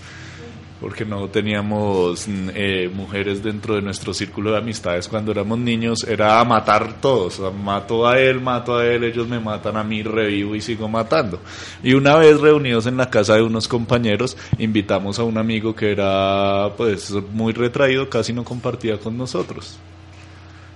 [0.80, 6.04] Porque no teníamos mm, eh, mujeres dentro de nuestro círculo de amistades cuando éramos niños,
[6.04, 7.40] era a matar todos.
[7.62, 11.40] Mato a él, mato a él, ellos me matan a mí, revivo y sigo matando.
[11.82, 15.92] Y una vez reunidos en la casa de unos compañeros, invitamos a un amigo que
[15.92, 19.78] era pues muy retraído, casi no compartía con nosotros.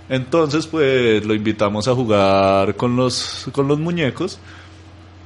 [0.08, 4.38] Entonces, pues lo invitamos a jugar con los, con los muñecos.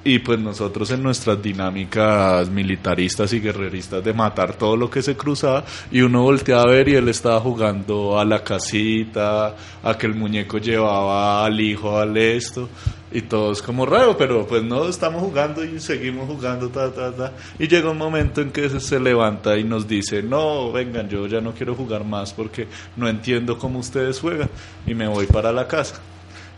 [0.04, 5.16] Y pues nosotros en nuestras dinámicas militaristas y guerreristas de matar todo lo que se
[5.16, 10.06] cruzaba, y uno volteaba a ver y él estaba jugando a la casita, a que
[10.06, 12.68] el muñeco llevaba al hijo al esto,
[13.12, 17.32] y todos como raro, pero pues no, estamos jugando y seguimos jugando, ta, ta, ta.
[17.58, 21.40] Y llega un momento en que se, levanta y nos dice, no, vengan, yo ya
[21.40, 24.50] no quiero jugar más porque no entiendo cómo ustedes juegan,
[24.84, 26.00] y me voy para la casa.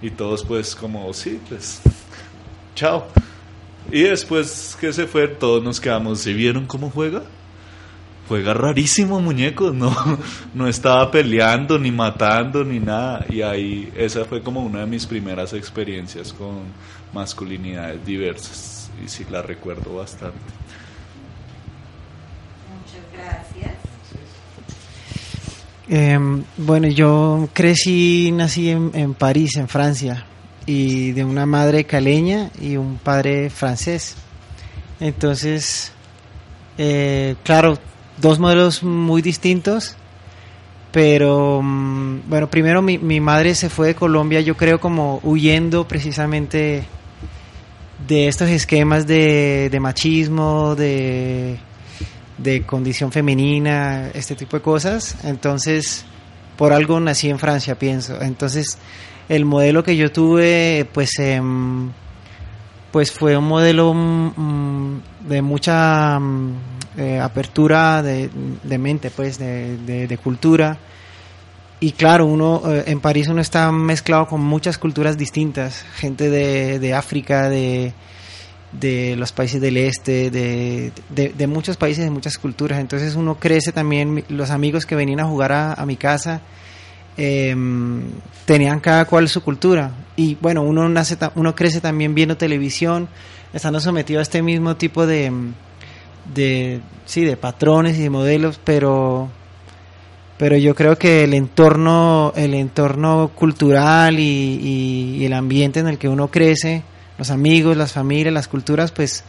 [0.01, 1.81] Y todos pues como, sí, pues,
[2.75, 3.07] chao.
[3.91, 7.23] Y después que se fue, todos nos quedamos, ¿se vieron cómo juega?
[8.29, 9.95] Juega rarísimo, muñeco, no,
[10.55, 13.27] no estaba peleando, ni matando, ni nada.
[13.29, 16.63] Y ahí, esa fue como una de mis primeras experiencias con
[17.13, 18.91] masculinidades diversas.
[19.05, 20.39] Y sí, la recuerdo bastante.
[22.81, 23.75] Muchas gracias.
[25.87, 30.25] Em, bueno, yo crecí, nací en, en París, en Francia,
[30.67, 34.17] y de una madre caleña y un padre francés.
[35.01, 35.93] Entonces,
[36.79, 37.79] eh, claro,
[38.19, 39.97] dos modelos muy distintos,
[40.93, 45.87] pero mm, bueno, primero mi, mi madre se fue de Colombia, yo creo como huyendo
[45.87, 46.85] precisamente
[48.07, 51.59] de estos esquemas de, de machismo, de,
[52.39, 55.17] de condición femenina, este tipo de cosas.
[55.25, 56.05] Entonces,
[56.57, 58.21] por algo nací en Francia, pienso.
[58.21, 58.79] Entonces,
[59.29, 61.91] el modelo que yo tuve, pues, em,
[62.93, 66.53] pues fue un modelo mm, de mucha mm,
[66.99, 68.31] eh, apertura de,
[68.79, 70.79] mente, pues, de, cultura.
[71.81, 76.95] Y claro, uno eh, en París uno está mezclado con muchas culturas distintas, gente de,
[76.95, 77.93] África, de,
[79.17, 82.79] los países del este, de, muchos países, de muchas culturas.
[82.79, 86.43] Entonces uno crece también, los amigos que venían a jugar a mi casa,
[87.17, 87.55] eh,
[88.45, 89.91] tenían cada cual su cultura.
[90.17, 93.09] Y bueno, uno, nace, uno crece también viendo televisión,
[93.53, 95.33] estando sometido a este mismo tipo de,
[96.35, 99.29] de, sí, de patrones y de modelos, pero,
[100.39, 105.99] pero yo creo que el entorno, el entorno cultural y, y, el ambiente en el
[105.99, 106.83] que uno crece,
[107.19, 109.25] los amigos, las familias, las culturas, pues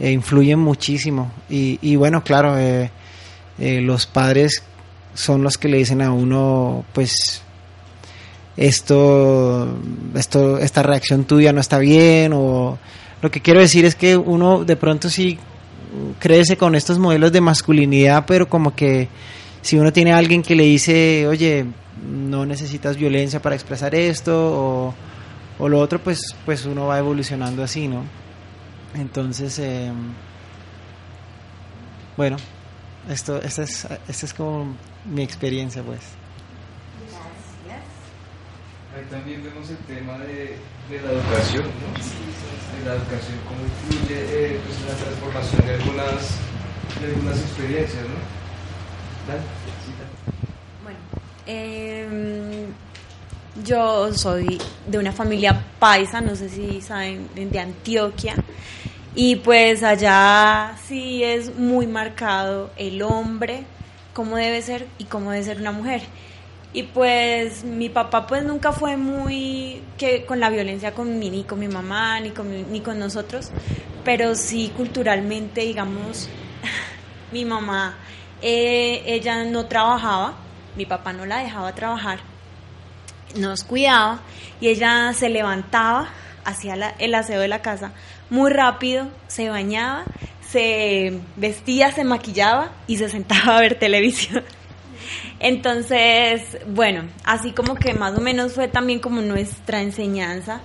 [0.00, 1.32] eh, influyen muchísimo.
[1.48, 2.90] Y, y bueno, claro, eh,
[3.58, 4.62] eh, los padres
[5.18, 7.42] son los que le dicen a uno, pues
[8.56, 9.68] esto,
[10.14, 12.78] esto, esta reacción tuya no está bien, o
[13.20, 15.36] lo que quiero decir es que uno de pronto sí
[16.20, 19.08] crece con estos modelos de masculinidad, pero como que
[19.60, 21.66] si uno tiene a alguien que le dice, oye,
[22.08, 24.94] no necesitas violencia para expresar esto, o,
[25.58, 28.04] o lo otro, pues, pues uno va evolucionando así, ¿no?
[28.94, 29.90] Entonces, eh,
[32.16, 32.36] bueno,
[33.08, 36.00] esto, esto, es, esto es como mi experiencia, pues.
[38.96, 40.56] Ahí también vemos el tema de,
[40.90, 42.78] de la educación, ¿no?
[42.78, 46.38] De la educación, cómo influye eh, pues, en la transformación de algunas,
[47.00, 48.38] de algunas experiencias, ¿no?
[49.28, 49.42] Dale,
[50.82, 50.98] Bueno,
[51.46, 52.66] eh,
[53.64, 58.34] yo soy de una familia paisa, no sé si saben, de Antioquia.
[59.14, 63.64] Y pues allá sí es muy marcado el hombre,
[64.18, 66.02] cómo debe ser y cómo debe ser una mujer.
[66.72, 71.44] Y pues mi papá pues nunca fue muy que con la violencia con mí, ni
[71.44, 73.52] con mi mamá, ni con, ni con nosotros,
[74.04, 76.28] pero sí culturalmente, digamos,
[77.32, 77.94] mi mamá,
[78.42, 80.34] eh, ella no trabajaba,
[80.76, 82.18] mi papá no la dejaba trabajar,
[83.36, 84.18] nos cuidaba
[84.60, 86.08] y ella se levantaba,
[86.44, 87.92] hacía el aseo de la casa
[88.30, 90.04] muy rápido, se bañaba,
[90.50, 94.44] se vestía, se maquillaba y se sentaba a ver televisión.
[95.40, 100.60] Entonces, bueno, así como que más o menos fue también como nuestra enseñanza.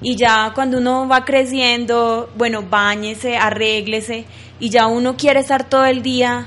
[0.00, 4.24] Y ya cuando uno va creciendo, bueno, bañese, arréglese,
[4.58, 6.46] y ya uno quiere estar todo el día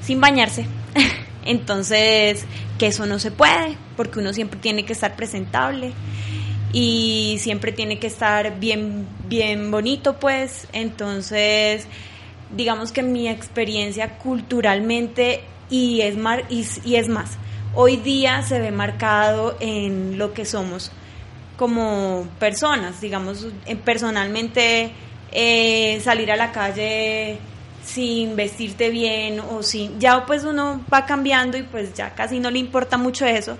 [0.00, 0.66] sin bañarse.
[1.44, 2.44] Entonces,
[2.78, 5.92] que eso no se puede, porque uno siempre tiene que estar presentable
[6.72, 10.68] y siempre tiene que estar bien, bien bonito, pues.
[10.72, 11.86] Entonces,
[12.54, 17.36] digamos que mi experiencia culturalmente y es, mar, y, es más,
[17.74, 20.90] hoy día se ve marcado en lo que somos
[21.56, 23.46] como personas, digamos,
[23.84, 24.92] personalmente
[25.32, 27.38] eh, salir a la calle
[27.84, 32.50] sin vestirte bien o sin, ya pues uno va cambiando y pues ya casi no
[32.50, 33.56] le importa mucho eso,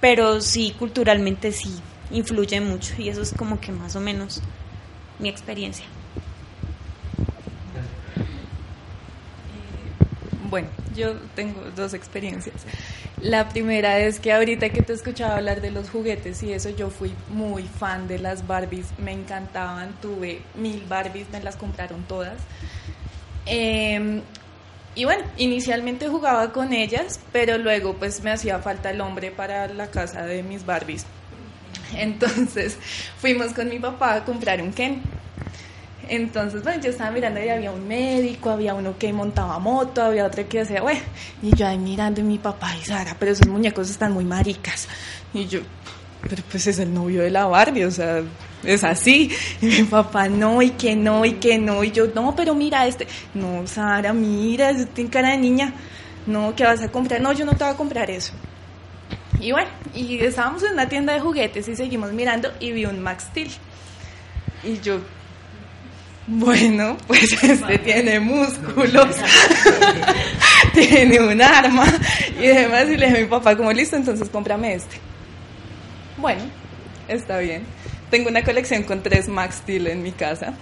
[0.00, 1.74] pero sí culturalmente sí
[2.10, 4.42] influye mucho y eso es como que más o menos
[5.18, 5.86] mi experiencia.
[10.50, 12.56] Bueno, yo tengo dos experiencias.
[13.22, 16.90] La primera es que ahorita que te escuchaba hablar de los juguetes y eso, yo
[16.90, 22.38] fui muy fan de las Barbies, me encantaban, tuve mil Barbies, me las compraron todas.
[23.46, 24.20] Eh,
[24.94, 29.68] y bueno, inicialmente jugaba con ellas, pero luego pues me hacía falta el hombre para
[29.68, 31.06] la casa de mis Barbies.
[31.94, 32.76] Entonces
[33.18, 35.00] fuimos con mi papá a comprar un Ken.
[36.10, 40.26] Entonces, bueno, yo estaba mirando y había un médico, había uno que montaba moto, había
[40.26, 40.98] otro que decía, bueno,
[41.40, 44.88] y yo ahí mirando y mi papá y Sara, pero esos muñecos están muy maricas.
[45.32, 45.60] Y yo,
[46.28, 48.24] pero pues es el novio de la Barbie, o sea,
[48.64, 49.30] es así.
[49.62, 51.84] Y mi papá, no, y que no, y que no.
[51.84, 53.06] Y yo, no, pero mira este.
[53.32, 55.72] No, Sara, mira, tiene cara de niña.
[56.26, 57.20] No, ¿qué vas a comprar?
[57.20, 58.32] No, yo no te voy a comprar eso.
[59.38, 62.98] Y bueno, y estábamos en una tienda de juguetes y seguimos mirando y vi un
[62.98, 63.50] Max Steel.
[64.64, 64.98] Y yo,
[66.30, 69.16] bueno, pues este tiene músculos,
[70.72, 71.86] tiene un arma
[72.38, 72.84] y demás.
[72.88, 74.96] Y le dije a mi papá, como listo, entonces cómprame este.
[76.16, 76.42] Bueno,
[77.08, 77.64] está bien.
[78.10, 80.54] Tengo una colección con tres Max Steel en mi casa,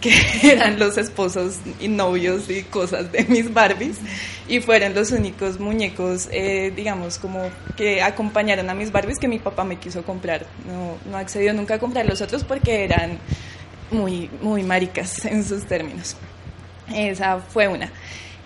[0.00, 3.98] que eran los esposos y novios y cosas de mis Barbies,
[4.48, 9.38] y fueron los únicos muñecos, eh, digamos, como que acompañaron a mis Barbies que mi
[9.38, 10.46] papá me quiso comprar.
[10.66, 13.18] No, no accedió nunca a comprar los otros porque eran
[13.92, 16.16] muy, muy maricas en sus términos.
[16.92, 17.90] Esa fue una.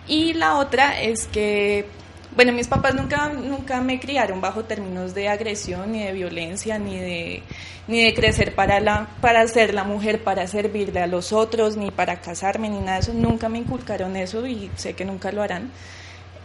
[0.07, 1.87] Y la otra es que,
[2.35, 6.99] bueno, mis papás nunca, nunca me criaron bajo términos de agresión, ni de violencia, ni
[6.99, 7.43] de,
[7.89, 11.91] ni de crecer para, la, para ser la mujer, para servirle a los otros, ni
[11.91, 13.15] para casarme, ni nada de eso.
[13.15, 15.71] Nunca me inculcaron eso y sé que nunca lo harán.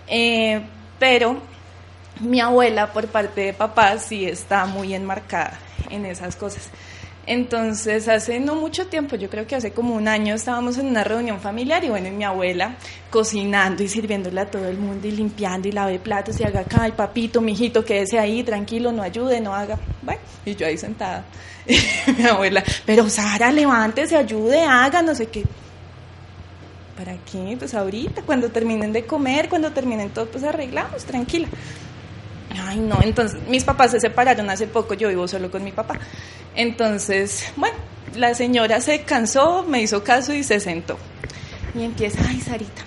[0.07, 0.61] Eh,
[0.97, 1.37] pero
[2.19, 6.69] mi abuela, por parte de papá, sí está muy enmarcada en esas cosas.
[7.27, 11.03] Entonces, hace no mucho tiempo, yo creo que hace como un año, estábamos en una
[11.03, 12.77] reunión familiar y bueno, y mi abuela
[13.11, 16.79] cocinando y sirviéndole a todo el mundo y limpiando y lave platos y haga acá,
[16.81, 19.77] ay papito, mijito, quédese ahí, tranquilo, no ayude, no haga.
[20.01, 21.25] Bueno, y yo ahí sentada.
[21.67, 25.43] Y mi abuela, pero Sara, levántese, ayude, haga, no sé qué.
[26.97, 27.55] ¿Para qué?
[27.57, 31.47] Pues ahorita, cuando terminen de comer, cuando terminen todo, pues arreglamos, tranquila.
[32.59, 35.99] Ay, no, entonces mis papás se separaron hace poco, yo vivo solo con mi papá.
[36.55, 37.77] Entonces, bueno,
[38.15, 40.97] la señora se cansó, me hizo caso y se sentó.
[41.73, 42.81] Y empieza, ay, Sarita,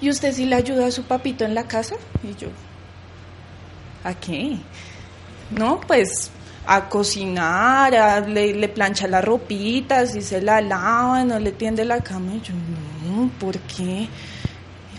[0.00, 1.96] ¿y usted sí le ayuda a su papito en la casa?
[2.22, 2.48] Y yo,
[4.04, 4.58] ¿a qué?
[5.50, 6.30] No, pues
[6.64, 11.84] a cocinar, a, le, le, plancha la ropita, si se la lava, no le tiende
[11.84, 12.34] la cama.
[12.34, 14.08] Y yo, no, ¿por qué?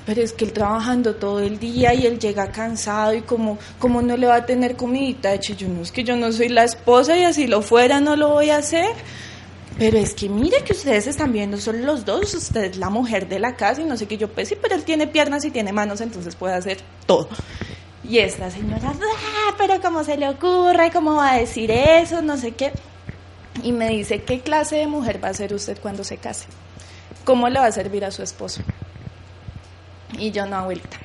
[0.05, 4.01] Pero es que él trabajando todo el día y él llega cansado y como, como
[4.01, 5.53] no le va a tener comidita hecha.
[5.53, 8.29] Yo no es que yo no soy la esposa y así lo fuera no lo
[8.29, 8.93] voy a hacer.
[9.77, 13.27] Pero es que mire que ustedes están viendo solo los dos, usted es la mujer
[13.27, 15.51] de la casa y no sé qué yo pues sí, pero él tiene piernas y
[15.51, 16.77] tiene manos, entonces puede hacer
[17.07, 17.27] todo.
[18.07, 20.91] Y esta señora, ah, pero ¿cómo se le ocurre?
[20.91, 22.21] ¿Cómo va a decir eso?
[22.21, 22.71] No sé qué.
[23.63, 26.45] Y me dice, ¿qué clase de mujer va a ser usted cuando se case?
[27.23, 28.61] ¿Cómo le va a servir a su esposo?
[30.17, 30.97] Y yo, no, abuelita,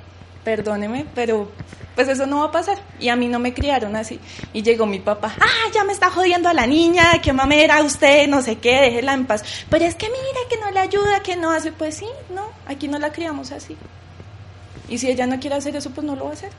[0.44, 1.50] perdóneme, pero
[1.98, 2.78] pues eso no va a pasar.
[3.00, 4.20] Y a mí no me criaron así.
[4.52, 8.28] Y llegó mi papá, ah, ya me está jodiendo a la niña, qué mamera usted,
[8.28, 9.42] no sé qué, déjela en paz.
[9.68, 11.72] Pero es que mire, que no le ayuda, que no hace.
[11.72, 13.76] Pues sí, no, aquí no la criamos así.
[14.88, 16.50] Y si ella no quiere hacer eso, pues no lo va a hacer.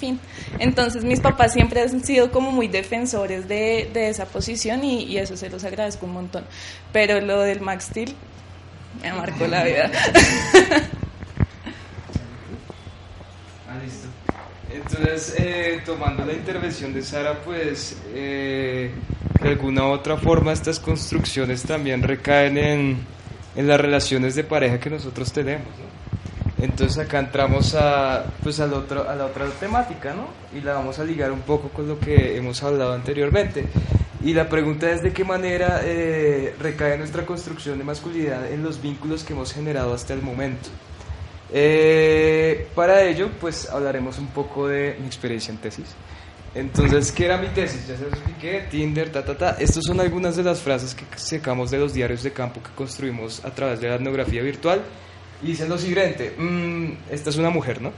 [0.00, 0.18] Fin.
[0.58, 5.18] Entonces mis papás siempre han sido como muy defensores de, de esa posición y, y,
[5.18, 6.44] eso se los agradezco un montón.
[6.92, 8.16] Pero lo del Max Steel
[9.00, 9.92] me marcó la vida.
[13.72, 14.08] ah, listo.
[14.72, 18.90] Entonces, eh, tomando la intervención de Sara, pues eh,
[19.42, 22.98] de alguna u otra forma estas construcciones también recaen en,
[23.56, 25.68] en las relaciones de pareja que nosotros tenemos.
[26.62, 30.28] Entonces acá entramos a, pues al otro, a la otra temática, ¿no?
[30.56, 33.66] Y la vamos a ligar un poco con lo que hemos hablado anteriormente.
[34.22, 38.80] Y la pregunta es de qué manera eh, recae nuestra construcción de masculinidad en los
[38.80, 40.68] vínculos que hemos generado hasta el momento.
[41.52, 45.94] Eh, para ello, pues hablaremos un poco de mi experiencia en tesis.
[46.54, 47.86] Entonces, ¿qué era mi tesis?
[47.86, 49.56] Ya se lo expliqué, Tinder, ta, ta, ta.
[49.58, 53.44] Estas son algunas de las frases que sacamos de los diarios de campo que construimos
[53.44, 54.82] a través de la etnografía virtual
[55.42, 57.92] y dicen lo siguiente, mmm, esta es una mujer, ¿no?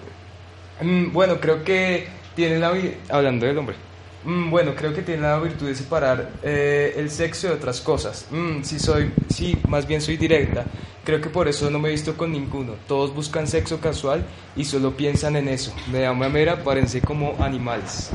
[0.81, 2.73] Mm, bueno, creo que tiene la
[3.09, 3.77] hablando del hombre.
[4.25, 8.27] Mm, bueno, creo que tiene la virtud de separar eh, el sexo de otras cosas.
[8.31, 10.65] Mm, sí soy, sí, más bien soy directa.
[11.05, 12.75] Creo que por eso no me he visto con ninguno.
[12.89, 14.25] Todos buscan sexo casual
[14.57, 15.75] y solo piensan en eso.
[15.93, 18.11] Me da una mera, parecen como animales.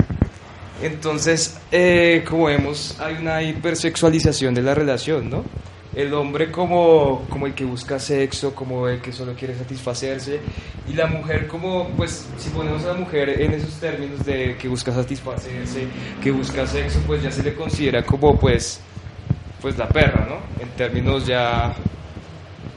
[0.82, 5.44] Entonces, eh, como vemos, hay una hipersexualización de la relación, ¿no?
[5.94, 10.40] el hombre como, como el que busca sexo, como el que solo quiere satisfacerse,
[10.88, 14.68] y la mujer como, pues si ponemos a la mujer en esos términos de que
[14.68, 15.88] busca satisfacerse,
[16.22, 18.80] que busca sexo, pues ya se le considera como pues,
[19.60, 20.62] pues la perra, ¿no?
[20.62, 21.74] En términos ya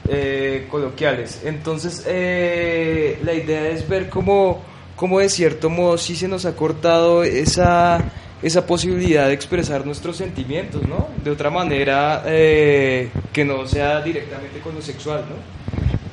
[0.07, 1.41] eh, coloquiales.
[1.45, 4.61] Entonces, eh, la idea es ver cómo,
[4.95, 8.11] cómo de cierto modo sí se nos ha cortado esa
[8.43, 11.07] esa posibilidad de expresar nuestros sentimientos, ¿no?
[11.23, 15.35] De otra manera eh, que no sea directamente con lo sexual, ¿no?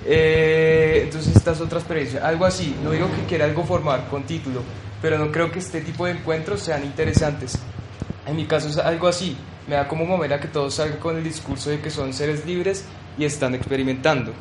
[0.07, 1.80] Eh, entonces esta es otra
[2.22, 4.62] algo así, no digo que quiera algo formar con título,
[5.03, 7.59] pero no creo que este tipo de encuentros sean interesantes.
[8.26, 9.36] En mi caso es algo así,
[9.68, 12.84] me da como mamera que todos salgan con el discurso de que son seres libres
[13.18, 14.32] y están experimentando.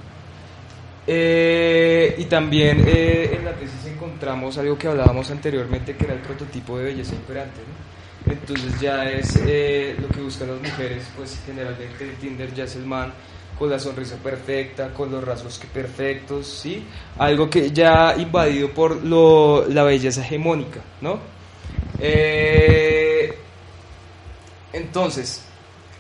[1.11, 6.20] Eh, y también eh, en la tesis encontramos algo que hablábamos anteriormente, que era el
[6.20, 7.61] prototipo de belleza imperante.
[7.61, 8.32] ¿no?
[8.32, 12.76] Entonces ya es eh, lo que buscan las mujeres, pues generalmente en Tinder ya es
[12.76, 13.11] el man
[13.57, 16.86] con la sonrisa perfecta, con los rasgos perfectos, ¿sí?
[17.17, 21.39] Algo que ya invadido por lo, la belleza hegemónica, ¿no?
[24.72, 25.43] entonces,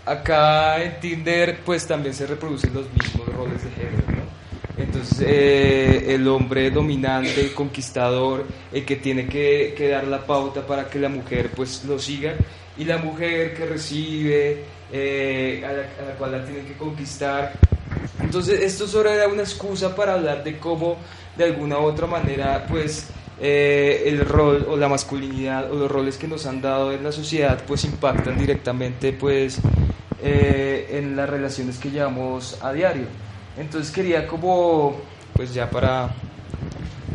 [0.09, 4.83] acá en Tinder pues también se reproducen los mismos roles de género, ¿no?
[4.83, 10.65] Entonces, eh, el hombre dominante, el conquistador, el que tiene que, que, dar la pauta
[10.65, 12.33] para que la mujer pues lo siga,
[12.77, 17.53] y la mujer que recibe, eh, a, la, a, la, cual la tienen que conquistar.
[18.21, 20.97] Entonces, esto solo era una excusa para hablar de cómo,
[21.37, 23.09] de alguna u otra manera, pues
[23.41, 27.11] eh, el rol o la masculinidad o los roles que nos han dado en la
[27.11, 29.59] sociedad, pues impactan directamente pues
[30.21, 33.05] en las relaciones que llevamos a diario.
[33.57, 34.95] Entonces quería como,
[35.33, 36.09] pues ya para,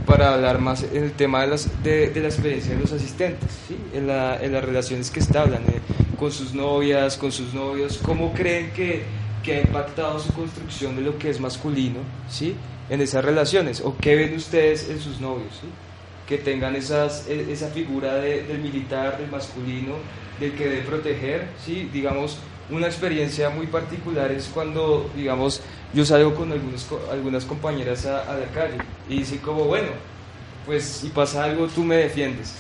[0.07, 3.51] para hablar más en el tema de, las, de, de la experiencia de los asistentes,
[3.67, 3.77] ¿sí?
[3.95, 5.81] en, la, en, las relaciones que establan, eh,
[6.19, 9.05] con sus novias, con sus novios, ¿cómo creen que,
[9.43, 12.55] que ha impactado su construcción de lo que es masculino, ¿sí?
[12.91, 15.69] En esas relaciones, o qué ven ustedes en sus novios, ¿sí?
[16.29, 19.95] Que tengan esas, e, esa figura de, del militar, del masculino,
[20.39, 21.89] del que debe proteger, ¿sí?
[21.93, 22.39] Digamos,
[22.71, 25.61] una experiencia muy particular es cuando, digamos,
[25.93, 29.89] yo salgo con algunos, algunas compañeras a, la calle y dicen como, bueno,
[30.67, 32.57] pues si pasa algo tú me defiendes.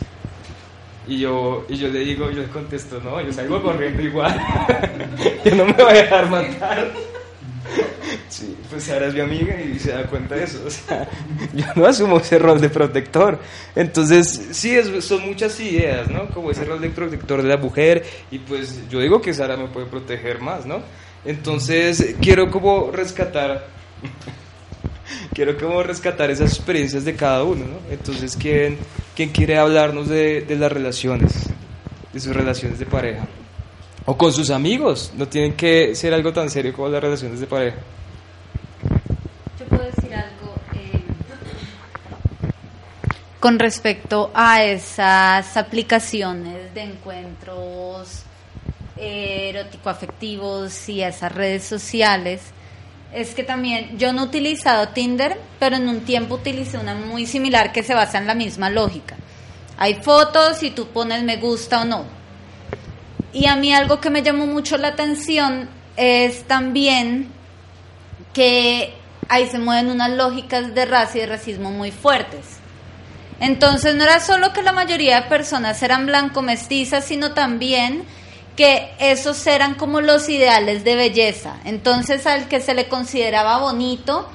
[1.07, 4.41] Y yo, y yo le digo, yo le contesto, no, yo salgo corriendo igual.
[5.45, 6.93] yo no me voy a dejar matar.
[8.29, 10.59] Sí, pues ahora es mi amiga y se da cuenta de eso.
[11.55, 13.39] Yo no asumo ese rol de protector.
[13.75, 16.29] Entonces, sí, es, son muchas ideas, ¿no?
[16.29, 18.05] Como ese rol de protector de la mujer.
[18.31, 20.81] Y pues yo digo que Sara me puede proteger más, ¿no?
[21.25, 23.67] Entonces, quiero como rescatar
[25.35, 27.79] quiero como rescatar esas experiencias de cada uno, ¿no?
[27.91, 28.79] Entonces, ¿quién,
[29.15, 31.49] quién quiere hablarnos de, de las relaciones,
[32.12, 33.27] de sus relaciones de pareja?
[34.07, 37.47] O con sus amigos, no tienen que ser algo tan serio como las relaciones de
[37.47, 37.77] pareja.
[39.59, 41.01] Yo puedo decir algo eh,
[43.45, 48.22] con respecto a esas aplicaciones de encuentros
[48.97, 52.40] eh, erótico-afectivos y esas redes sociales
[53.12, 57.26] es que también yo no he utilizado Tinder, pero en un tiempo utilicé una muy
[57.26, 59.16] similar que se basa en la misma lógica.
[59.76, 62.07] Hay fotos y tú pones me gusta o no.
[63.34, 65.68] Y a mí algo que me llamó mucho la atención
[65.99, 67.28] es también
[68.32, 68.95] que
[69.28, 72.64] ahí se mueven unas lógicas de raza y de racismo muy fuertes.
[73.41, 78.05] Entonces no era solo que la mayoría de personas eran blanco mestizas, sino también
[78.57, 81.57] que esos eran como los ideales de belleza.
[81.64, 84.28] Entonces al que se le consideraba bonito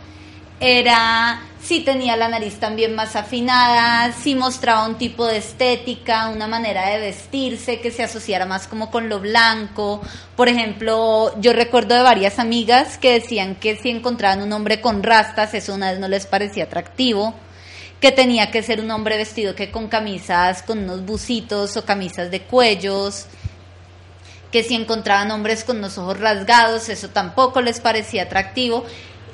[0.59, 6.47] era si tenía la nariz también más afinada, si mostraba un tipo de estética, una
[6.47, 10.01] manera de vestirse que se asociara más como con lo blanco.
[10.35, 15.03] Por ejemplo, yo recuerdo de varias amigas que decían que si encontraban un hombre con
[15.03, 17.35] rastas, eso una vez no les parecía atractivo
[17.99, 22.31] que tenía que ser un hombre vestido que con camisas, con unos bucitos o camisas
[22.31, 23.25] de cuellos,
[24.51, 28.85] que si encontraban hombres con los ojos rasgados, eso tampoco les parecía atractivo.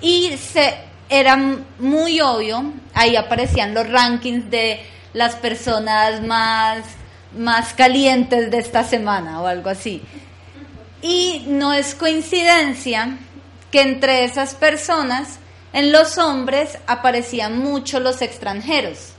[0.02, 0.76] Y se,
[1.10, 1.38] era
[1.80, 4.82] muy obvio, ahí aparecían los rankings de
[5.14, 6.84] las personas más,
[7.38, 10.02] más calientes de esta semana o algo así.
[11.02, 13.18] Y no es coincidencia
[13.72, 15.40] que entre esas personas,
[15.76, 19.10] en los hombres aparecían mucho los extranjeros.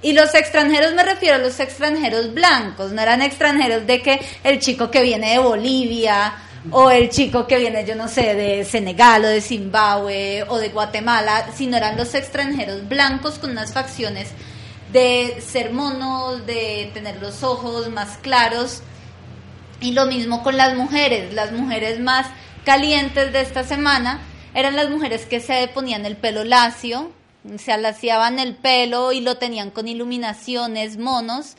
[0.00, 4.60] Y los extranjeros me refiero a los extranjeros blancos, no eran extranjeros de que el
[4.60, 6.34] chico que viene de Bolivia
[6.70, 10.68] o el chico que viene, yo no sé, de Senegal o de Zimbabue o de
[10.68, 14.28] Guatemala, sino eran los extranjeros blancos con unas facciones
[14.92, 18.84] de ser monos, de tener los ojos más claros.
[19.80, 22.28] Y lo mismo con las mujeres, las mujeres más
[22.64, 24.20] calientes de esta semana
[24.54, 27.10] eran las mujeres que se ponían el pelo lacio,
[27.58, 31.56] se alaciaban el pelo y lo tenían con iluminaciones, monos.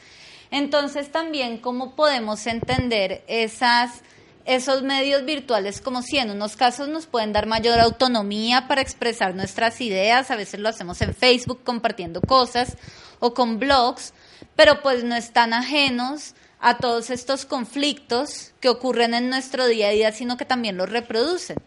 [0.51, 4.01] Entonces también cómo podemos entender esas,
[4.45, 9.33] esos medios virtuales como si en unos casos nos pueden dar mayor autonomía para expresar
[9.33, 12.77] nuestras ideas, a veces lo hacemos en Facebook compartiendo cosas
[13.19, 14.13] o con blogs,
[14.55, 19.91] pero pues no están ajenos a todos estos conflictos que ocurren en nuestro día a
[19.91, 21.57] día, sino que también los reproducen.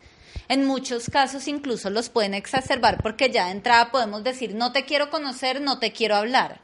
[0.48, 4.84] En muchos casos incluso los pueden exacerbar porque ya de entrada podemos decir no te
[4.84, 6.60] quiero conocer, no te quiero hablar.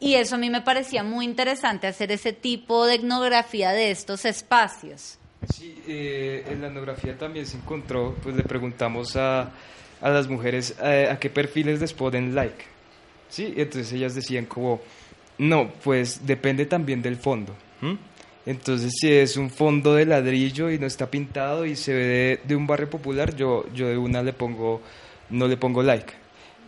[0.00, 4.24] Y eso a mí me parecía muy interesante hacer ese tipo de etnografía de estos
[4.24, 5.18] espacios.
[5.52, 9.50] Sí, eh, en la etnografía también se encontró, pues le preguntamos a,
[10.00, 12.64] a las mujeres eh, a qué perfiles les ponen like.
[13.28, 14.80] Sí, entonces ellas decían como,
[15.38, 17.54] no, pues depende también del fondo.
[18.46, 22.56] Entonces, si es un fondo de ladrillo y no está pintado y se ve de,
[22.56, 24.82] un barrio popular, yo, yo de una le pongo,
[25.30, 26.12] no le pongo like.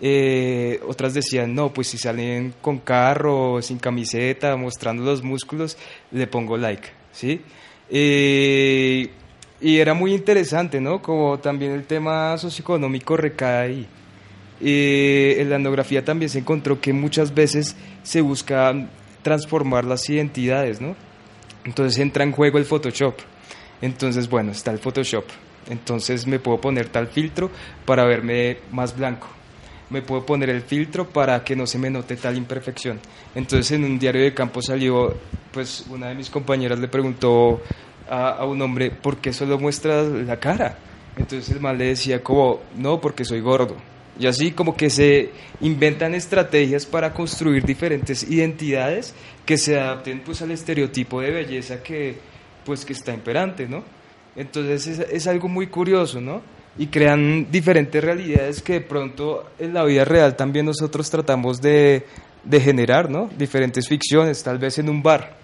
[0.01, 5.77] Eh, otras decían, no, pues si salen con carro, sin camiseta, mostrando los músculos,
[6.11, 7.41] le pongo like, ¿sí?
[7.91, 9.11] Eh,
[9.61, 11.01] y era muy interesante, ¿no?
[11.01, 13.87] Como también el tema socioeconómico recae ahí.
[14.61, 18.74] Eh, en la etnografía también se encontró que muchas veces se busca
[19.22, 20.97] transformar las identidades, ¿no?
[21.67, 23.17] Entonces entra en juego el Photoshop.
[23.83, 25.25] Entonces, bueno, está el Photoshop.
[25.69, 27.51] Entonces me puedo poner tal filtro
[27.85, 29.27] para verme más blanco.
[29.91, 33.01] Me puedo poner el filtro para que no se me note tal imperfección.
[33.35, 35.17] Entonces en un diario de campo salió,
[35.53, 37.61] pues una de mis compañeras le preguntó
[38.09, 40.79] a, un hombre, ¿por qué solo muestras la cara?
[41.17, 43.77] Entonces el mal le decía como, no, porque soy gordo.
[44.19, 49.14] Y así como que se inventan estrategias para construir diferentes identidades
[49.45, 52.17] que se adapten pues al estereotipo de belleza que
[52.64, 53.85] pues que está imperante, ¿no?
[54.35, 56.41] Entonces es, es algo muy curioso, ¿no?
[56.79, 62.05] Y crean diferentes realidades que de pronto en la vida real también nosotros tratamos de,
[62.45, 63.31] de generar, ¿no?
[63.39, 65.37] Diferentes ficciones, tal vez en un bar.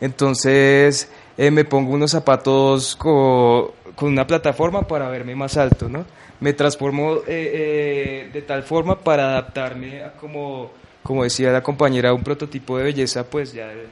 [0.00, 1.08] Entonces
[1.38, 6.04] eh, me pongo unos zapatos co- con una plataforma para verme más alto, ¿no?
[6.40, 10.70] Me transformo eh, eh, de tal forma para adaptarme a como,
[11.02, 13.88] como decía la compañera, a un prototipo de belleza, pues ya de-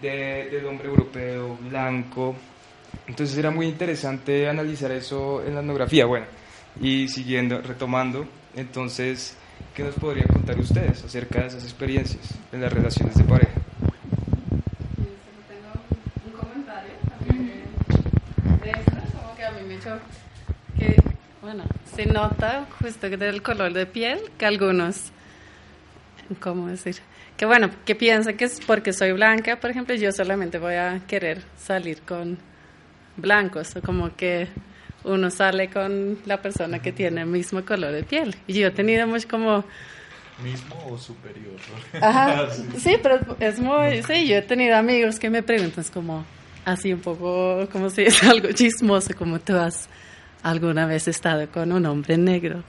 [0.00, 2.36] de- del hombre europeo, blanco.
[3.08, 6.06] Entonces era muy interesante analizar eso en la etnografía.
[6.06, 6.26] Bueno,
[6.80, 9.36] y siguiendo, retomando, entonces,
[9.74, 13.52] ¿qué nos podrían contar ustedes acerca de esas experiencias en las relaciones de pareja?
[16.26, 16.92] un comentario
[18.62, 19.98] de esto, como que a mí me echó
[20.78, 20.96] que,
[21.48, 21.64] bueno,
[21.96, 25.12] se nota justo que del color de piel que algunos,
[26.40, 26.96] ¿cómo decir?
[27.38, 31.00] Que bueno, que piensan que es porque soy blanca, por ejemplo, yo solamente voy a
[31.06, 32.36] querer salir con
[33.16, 34.48] blancos, o como que
[35.04, 38.36] uno sale con la persona que tiene el mismo color de piel.
[38.46, 39.64] Y yo he tenido mucho como...
[40.44, 41.56] ¿Mismo o superior?
[41.98, 42.62] Ajá, Sí.
[42.78, 46.26] sí, pero es muy, sí, yo he tenido amigos que me preguntan, es como
[46.66, 49.88] así un poco, como si es algo chismoso, como tú has
[50.42, 52.62] alguna vez estado con un hombre negro.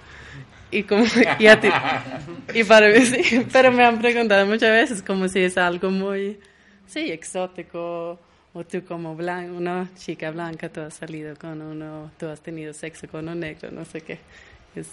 [0.72, 1.04] Y como,
[1.40, 1.70] y a ti,
[2.54, 6.40] y para mí sí, pero me han preguntado muchas veces como si es algo muy,
[6.86, 8.20] sí, exótico,
[8.54, 12.74] o tú como blanca, una chica blanca, tú has salido con uno, tú has tenido
[12.74, 14.20] sexo con un negro, no sé qué.
[14.76, 14.88] Es,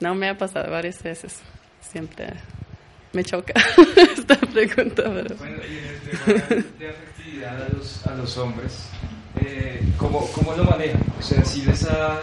[0.00, 1.40] no me ha pasado varias veces.
[1.80, 2.34] Siempre
[3.12, 3.54] me choca
[4.16, 5.04] esta pregunta.
[5.04, 5.36] Pero...
[5.36, 8.90] Bueno, y en el tema de afectividad a los, a los hombres,
[9.40, 11.00] eh, ¿cómo, ¿cómo lo manejan?
[11.18, 12.20] O sea, si, les ha,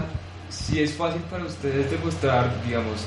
[0.49, 3.05] si es fácil para ustedes demostrar, digamos,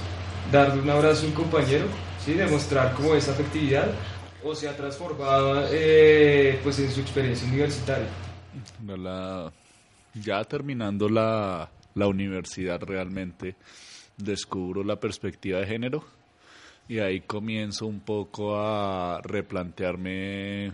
[0.52, 1.86] darle un abrazo a un compañero,
[2.24, 2.34] ¿sí?
[2.34, 3.88] demostrar como esa afectividad,
[4.44, 8.06] o se ha transformado eh, pues en su experiencia universitaria.
[8.86, 9.52] La-
[10.14, 13.56] ya terminando la, la universidad realmente
[14.16, 16.04] descubro la perspectiva de género
[16.88, 20.72] y ahí comienzo un poco a replantearme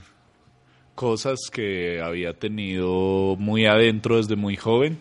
[0.95, 4.99] cosas que había tenido muy adentro desde muy joven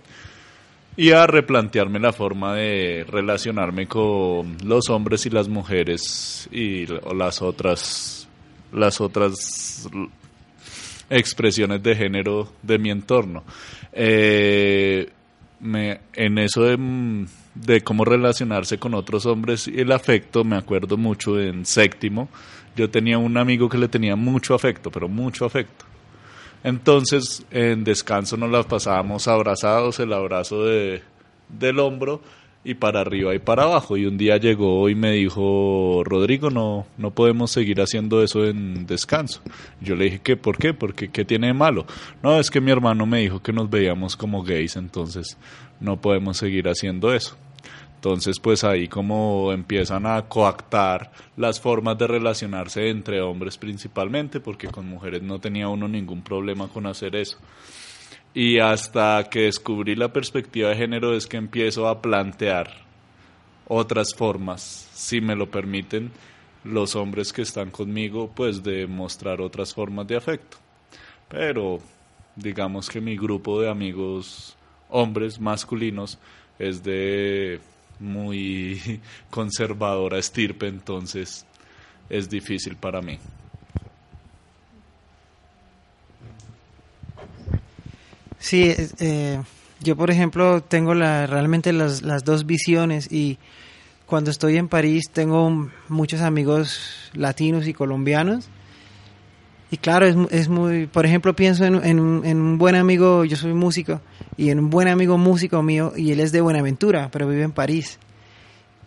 [0.95, 6.85] y a replantearme la forma de relacionarme con los hombres y las mujeres y
[7.15, 8.27] las otras
[8.71, 9.87] las otras
[11.09, 13.43] expresiones de género de mi entorno.
[13.91, 15.09] Eh,
[15.59, 17.25] me, en eso de, mm,
[17.55, 22.29] de cómo relacionarse con otros hombres y el afecto, me acuerdo mucho en séptimo.
[22.75, 25.85] Yo tenía un amigo que le tenía mucho afecto, pero mucho afecto.
[26.63, 31.03] Entonces, en descanso nos las pasábamos abrazados, el abrazo de,
[31.49, 32.21] del hombro
[32.63, 33.97] y para arriba y para abajo.
[33.97, 38.85] Y un día llegó y me dijo, Rodrigo, no, no podemos seguir haciendo eso en
[38.85, 39.41] descanso.
[39.81, 40.37] Yo le dije, ¿qué?
[40.37, 40.73] ¿Por qué?
[40.73, 41.85] Porque ¿qué tiene de malo?
[42.21, 45.37] No, es que mi hermano me dijo que nos veíamos como gays, entonces
[45.79, 47.35] no podemos seguir haciendo eso.
[48.03, 54.67] Entonces, pues ahí como empiezan a coactar las formas de relacionarse entre hombres principalmente, porque
[54.67, 57.37] con mujeres no tenía uno ningún problema con hacer eso.
[58.33, 62.73] Y hasta que descubrí la perspectiva de género es que empiezo a plantear
[63.69, 66.11] otras formas, si me lo permiten,
[66.65, 70.57] los hombres que están conmigo, pues de mostrar otras formas de afecto.
[71.29, 71.79] Pero
[72.35, 74.57] digamos que mi grupo de amigos
[74.89, 76.19] hombres masculinos
[76.59, 77.61] es de
[77.99, 81.45] muy conservadora estirpe, entonces
[82.09, 83.19] es difícil para mí.
[88.39, 89.41] Sí, eh, eh,
[89.79, 93.37] yo por ejemplo tengo la, realmente las, las dos visiones y
[94.05, 98.49] cuando estoy en París tengo muchos amigos latinos y colombianos
[99.73, 103.35] y claro, es, es muy, por ejemplo pienso en, un, en un buen amigo, yo
[103.35, 104.01] soy músico
[104.37, 107.51] y en un buen amigo músico mío y él es de Buenaventura, pero vive en
[107.51, 107.97] París.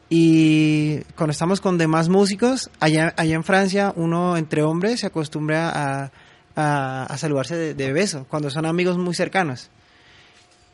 [0.09, 5.73] Y cuando estamos con demás músicos, allá, allá en Francia, uno entre hombres se acostumbra
[6.05, 6.13] a,
[6.55, 9.71] a, saludarse de, beso, cuando son amigos muy cercanos.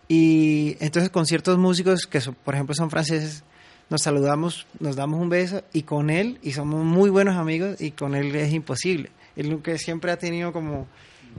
[0.09, 3.45] Y entonces con ciertos músicos que, por ejemplo, son franceses,
[3.89, 7.93] nos saludamos, nos damos un beso y con él, y somos muy buenos amigos, y
[7.93, 9.11] con él es imposible.
[9.37, 10.87] Lo que siempre ha tenido como,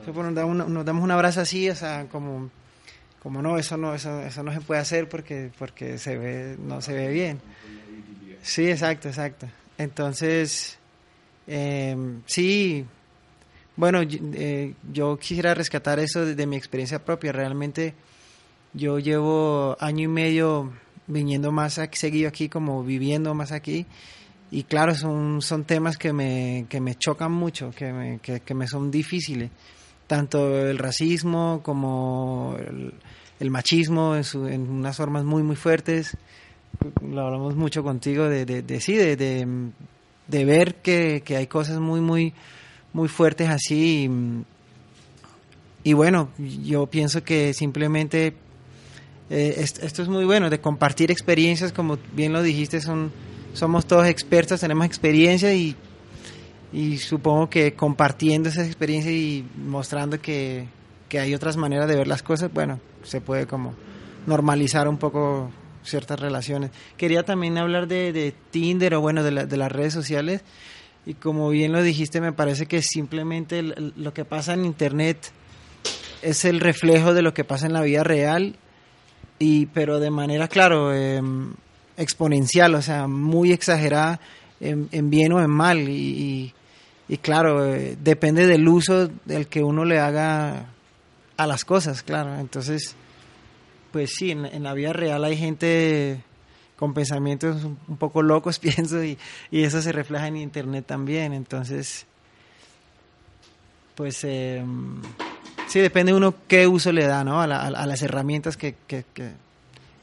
[0.06, 2.50] nos, damos un abrazo así, o sea, como,
[3.22, 6.82] como no, eso no, eso, eso no se puede hacer porque, porque se ve, no
[6.82, 7.40] se ve bien.
[8.42, 9.48] Sí, exacto, exacto.
[9.78, 10.78] Entonces,
[11.48, 12.86] eh, sí,
[13.76, 17.32] bueno, eh, yo quisiera rescatar eso de mi experiencia propia.
[17.32, 17.94] Realmente
[18.74, 20.74] yo llevo año y medio
[21.08, 23.86] viniendo más aquí, seguido aquí, como viviendo más aquí.
[24.54, 28.54] Y claro, son, son temas que me, que me chocan mucho, que me, que, que
[28.54, 29.50] me son difíciles.
[30.06, 32.56] Tanto el racismo como
[33.40, 36.16] el, machismo en, su, en, unas formas muy, muy fuertes.
[37.02, 39.16] Lo hablamos mucho contigo de, de, sí, de,
[40.28, 42.36] de, ver que, que hay cosas muy, muy,
[42.94, 44.08] muy fuertes así.
[45.84, 48.36] Y, y bueno, yo pienso que simplemente
[49.32, 53.12] eh, esto es muy bueno, de compartir experiencias, como bien lo dijiste, son,
[53.54, 55.76] somos todos expertos, tenemos experiencia y,
[56.72, 60.66] y supongo que compartiendo esas experiencias y mostrando que,
[61.08, 63.74] que, hay otras maneras de ver las cosas, bueno, se puede como
[64.26, 65.52] normalizar un poco
[65.84, 66.72] ciertas relaciones.
[66.98, 70.42] Quería también hablar de, de Tinder o bueno, de, la, de las redes sociales
[71.06, 75.32] y como bien lo dijiste, me parece que simplemente lo que pasa en Internet
[76.22, 78.56] es el reflejo de lo que pasa en la vida real
[79.38, 81.22] y pero de manera, claro, eh,
[81.98, 84.20] exponencial, o sea, muy exagerada
[84.60, 85.90] en, en bien o en mal.
[85.90, 86.54] Y,
[87.22, 90.68] claro, eh, depende del uso del que uno le haga
[91.38, 92.40] a las cosas, claro.
[92.40, 92.96] Entonces,
[93.92, 96.24] pues sí, en, la vida real hay gente
[96.76, 99.18] con pensamientos un, poco locos, pienso, y,
[99.52, 101.34] y, eso se refleja en Internet también.
[101.34, 102.06] Entonces,
[103.96, 104.24] pues...
[104.24, 104.64] Eh,
[105.68, 107.42] Sí, depende uno qué uso le da, ¿no?
[107.42, 109.06] A, la, a las herramientas que, que,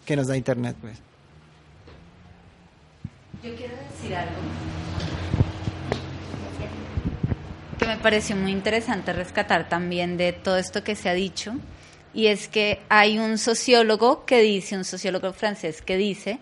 [0.05, 0.99] que, nos da Internet, pues.
[3.43, 4.37] Yo quiero decir algo.
[7.79, 11.55] Que me pareció muy interesante rescatar también de todo esto que se ha dicho,
[12.13, 16.39] y es que hay un sociólogo que dice, un sociólogo francés que dice,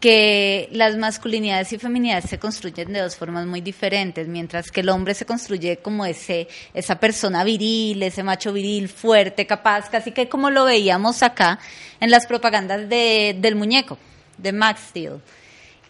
[0.00, 4.88] que las masculinidades y feminidades se construyen de dos formas muy diferentes, mientras que el
[4.88, 10.30] hombre se construye como ese, esa persona viril, ese macho viril, fuerte, capaz, casi que
[10.30, 11.58] como lo veíamos acá
[12.00, 13.98] en las propagandas de, del muñeco,
[14.38, 15.20] de Max Steel,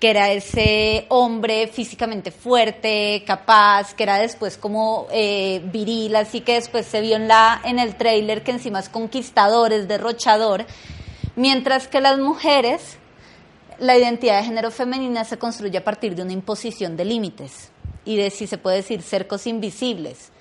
[0.02, 6.54] que era ese hombre físicamente fuerte, capaz, que era después como eh, viril, así que
[6.54, 10.66] después se vio en, la, en el trailer que encima es conquistador, es derrochador,
[11.36, 12.98] mientras que las mujeres
[13.78, 17.70] la identidad de género femenina se construye a partir de una imposición de límites
[18.04, 20.32] y de, si se puede decir, cercos invisibles,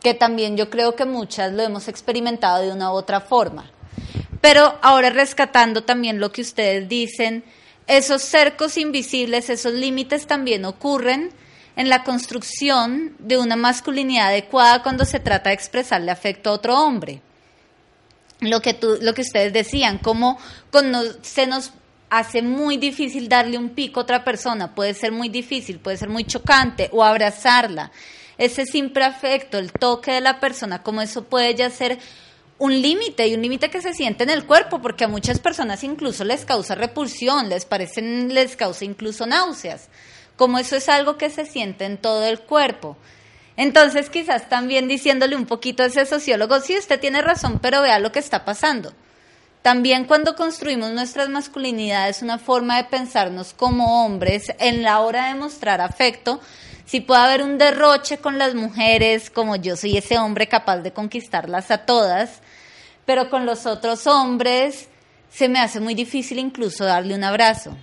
[0.00, 3.68] que también yo creo que muchas lo hemos experimentado de una u otra forma.
[4.40, 7.42] Pero ahora rescatando también lo que ustedes dicen,
[7.86, 11.30] esos cercos invisibles, esos límites también ocurren
[11.76, 16.78] en la construcción de una masculinidad adecuada cuando se trata de expresarle afecto a otro
[16.78, 17.22] hombre.
[18.40, 20.38] Lo que, tú, lo que ustedes decían, cómo
[21.22, 21.72] se nos
[22.10, 26.10] hace muy difícil darle un pico a otra persona, puede ser muy difícil, puede ser
[26.10, 27.90] muy chocante, o abrazarla.
[28.36, 31.98] Ese simple afecto, el toque de la persona, como eso puede ya ser
[32.58, 35.82] un límite y un límite que se siente en el cuerpo, porque a muchas personas
[35.84, 39.88] incluso les causa repulsión, les parecen, les causa incluso náuseas,
[40.36, 42.96] como eso es algo que se siente en todo el cuerpo.
[43.56, 47.98] Entonces quizás también diciéndole un poquito a ese sociólogo, sí, usted tiene razón, pero vea
[47.98, 48.92] lo que está pasando.
[49.62, 55.36] También cuando construimos nuestras masculinidades, una forma de pensarnos como hombres en la hora de
[55.36, 56.40] mostrar afecto,
[56.84, 60.92] si puede haber un derroche con las mujeres, como yo soy ese hombre capaz de
[60.92, 62.40] conquistarlas a todas,
[63.04, 64.88] pero con los otros hombres
[65.30, 67.76] se me hace muy difícil incluso darle un abrazo.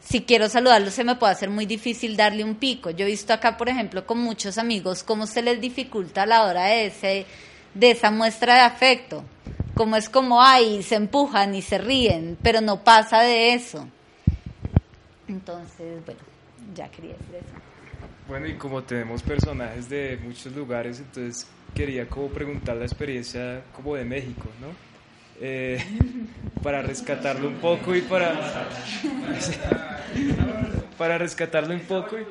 [0.00, 2.90] Si quiero saludarlo se me puede hacer muy difícil darle un pico.
[2.90, 6.44] Yo he visto acá, por ejemplo, con muchos amigos cómo se les dificulta a la
[6.44, 7.26] hora de, ese,
[7.74, 9.24] de esa muestra de afecto
[9.76, 13.86] como es como, ay, se empujan y se ríen, pero no pasa de eso.
[15.28, 16.20] Entonces, bueno,
[16.74, 17.65] ya quería decir eso.
[18.28, 23.94] Bueno, y como tenemos personajes de muchos lugares, entonces quería como preguntar la experiencia como
[23.94, 24.68] de México, ¿no?
[25.40, 25.78] Eh,
[26.62, 28.34] para rescatarlo un poco y para...
[30.98, 32.24] para rescatarlo un poco y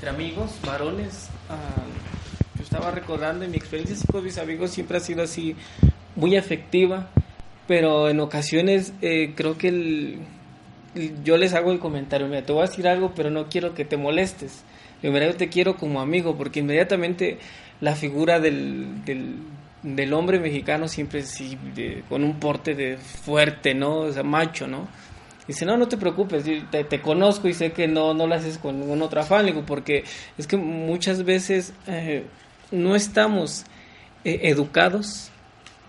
[0.00, 1.28] entre amigos, varones.
[1.50, 5.54] Uh, yo estaba recordando en mi experiencia con mis amigos siempre ha sido así
[6.16, 7.10] muy afectiva,
[7.70, 10.18] pero en ocasiones eh, creo que el,
[11.22, 13.84] yo les hago el comentario, mira, te voy a decir algo, pero no quiero que
[13.84, 14.64] te molestes.
[15.04, 17.38] Yo, mira, yo te quiero como amigo, porque inmediatamente
[17.80, 19.04] la figura del,
[19.84, 21.56] del, hombre mexicano siempre sí,
[22.08, 23.98] con un porte de fuerte, ¿no?
[23.98, 24.88] O sea, macho, ¿no?
[25.46, 26.42] Dice, no, no te preocupes,
[26.72, 30.02] te, conozco y sé que no, no lo haces con ningún otro afán, porque
[30.36, 32.24] es que muchas veces eh,
[32.72, 33.64] no estamos
[34.24, 35.30] eh, educados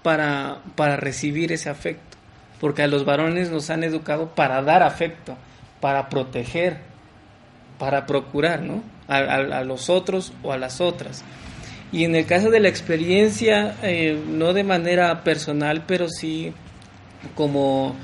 [0.03, 2.17] para, para recibir ese afecto,
[2.59, 5.37] porque a los varones nos han educado para dar afecto,
[5.79, 6.79] para proteger,
[7.77, 8.83] para procurar, ¿no?
[9.07, 11.23] A, a, los otros o a las otras.
[11.91, 16.53] Y en el caso de la experiencia, eh, no de manera personal, pero sí
[17.35, 17.95] como,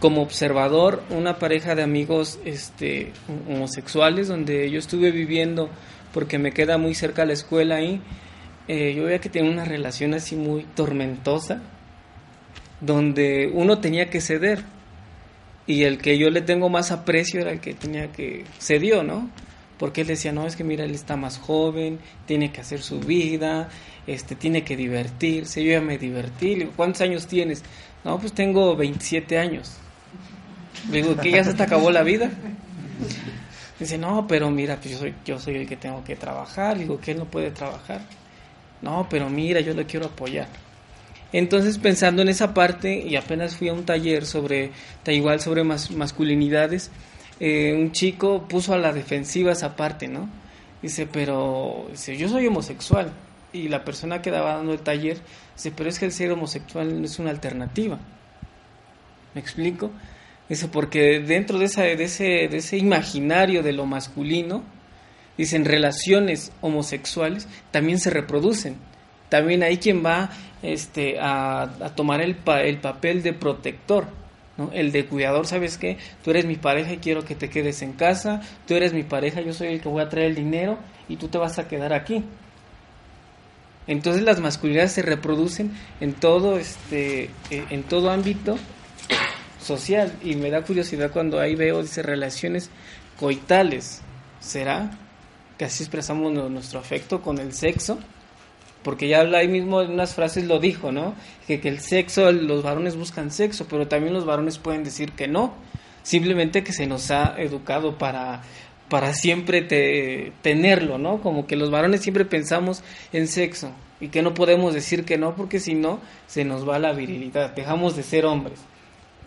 [0.00, 3.12] como observador, una pareja de amigos este,
[3.48, 5.70] homosexuales donde yo estuve viviendo
[6.12, 8.00] porque me queda muy cerca la escuela ahí,
[8.68, 11.62] eh, yo veía que tenía una relación así muy tormentosa,
[12.80, 14.64] donde uno tenía que ceder
[15.66, 19.28] y el que yo le tengo más aprecio era el que tenía que cedió, ¿no?
[19.78, 23.00] Porque él decía, no, es que mira, él está más joven, tiene que hacer su
[23.00, 23.68] vida,
[24.06, 27.62] este, tiene que divertirse, yo ya me divertí, le digo, ¿cuántos años tienes?
[28.04, 29.76] No, pues tengo 27 años.
[30.90, 32.30] Le digo, ¿qué ya se te acabó la vida?
[33.78, 36.84] Dice, no, pero mira, pues yo soy, yo soy el que tengo que trabajar, le
[36.84, 38.00] digo, que él no puede trabajar.
[38.82, 40.48] No, pero mira, yo lo quiero apoyar.
[41.32, 44.70] Entonces, pensando en esa parte, y apenas fui a un taller sobre,
[45.06, 46.90] igual sobre masculinidades,
[47.40, 50.28] eh, un chico puso a la defensiva esa parte, ¿no?
[50.80, 53.12] Dice, pero dice, yo soy homosexual.
[53.52, 55.18] Y la persona que daba dando el taller
[55.54, 57.98] dice, pero es que el ser homosexual no es una alternativa.
[59.34, 59.90] ¿Me explico?
[60.48, 64.62] Dice, porque dentro de, ese imaginario de lo masculino,
[65.36, 68.76] dicen, relaciones homosexuales también se reproducen.
[69.28, 70.30] También hay quien va
[70.62, 74.06] este, a, tomar el, el papel de protector
[74.72, 75.98] el de cuidador, ¿sabes qué?
[76.24, 79.40] Tú eres mi pareja y quiero que te quedes en casa, tú eres mi pareja,
[79.40, 80.78] yo soy el que voy a traer el dinero
[81.08, 82.24] y tú te vas a quedar aquí.
[83.86, 88.58] Entonces las masculinidades se reproducen en todo este eh, en todo ámbito
[89.60, 92.70] social y me da curiosidad cuando ahí veo dice relaciones
[93.18, 94.02] coitales.
[94.40, 94.90] ¿Será
[95.58, 97.98] que así expresamos nuestro afecto con el sexo?
[98.86, 101.16] porque ya ahí mismo en unas frases lo dijo, ¿no?
[101.48, 105.26] Que, que el sexo, los varones buscan sexo, pero también los varones pueden decir que
[105.26, 105.54] no,
[106.04, 108.42] simplemente que se nos ha educado para,
[108.88, 109.62] para siempre
[110.40, 111.20] tenerlo, ¿no?
[111.20, 115.34] Como que los varones siempre pensamos en sexo y que no podemos decir que no,
[115.34, 115.98] porque si no,
[116.28, 118.60] se nos va la virilidad, dejamos de ser hombres,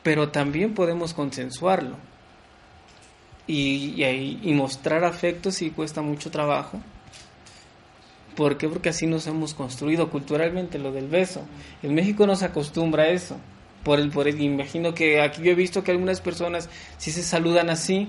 [0.04, 1.98] pero también podemos consensuarlo.
[3.50, 6.80] Y, y, y mostrar afecto si cuesta mucho trabajo,
[8.40, 8.70] ¿Por qué?
[8.70, 11.42] Porque así nos hemos construido culturalmente lo del beso.
[11.84, 13.36] En México no se acostumbra a eso.
[13.84, 17.22] Por el, por el, imagino que aquí yo he visto que algunas personas sí se
[17.22, 18.08] saludan así,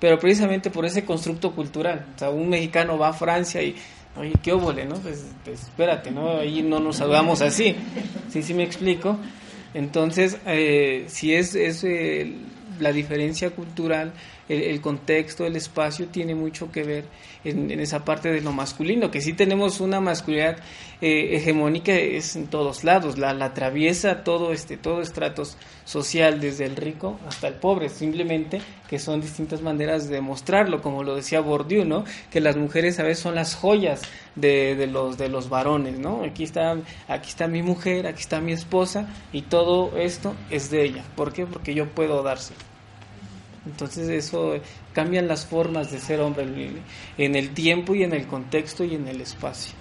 [0.00, 2.06] pero precisamente por ese constructo cultural.
[2.16, 3.76] O sea, un mexicano va a Francia y,
[4.16, 4.94] oye, qué óvole, ¿no?
[4.94, 6.38] Pues, pues, espérate, ¿no?
[6.38, 7.76] Ahí no nos saludamos así.
[8.30, 9.18] Sí, sí me explico.
[9.74, 12.32] Entonces, eh, si es, es eh,
[12.80, 14.14] la diferencia cultural,
[14.48, 17.04] el, contexto, el espacio tiene mucho que ver
[17.44, 20.58] en, esa parte de lo masculino, que sí tenemos una masculinidad
[21.00, 26.76] eh, hegemónica es en todos lados, la, atraviesa todo este todo estratos social desde el
[26.76, 31.84] rico hasta el pobre, simplemente que son distintas maneras de mostrarlo, como lo decía Bourdieu,
[31.84, 32.04] ¿no?
[32.30, 34.02] Que las mujeres a veces son las joyas
[34.36, 36.22] de, de los de los varones, ¿no?
[36.24, 36.76] Aquí está
[37.08, 41.04] aquí está mi mujer, aquí está mi esposa y todo esto es de ella.
[41.16, 41.46] ¿Por qué?
[41.46, 42.75] Porque yo puedo dárselo.
[43.66, 44.54] Entonces eso
[44.92, 46.46] cambian las formas de ser hombre
[47.18, 49.74] en el tiempo y en el contexto y en el espacio.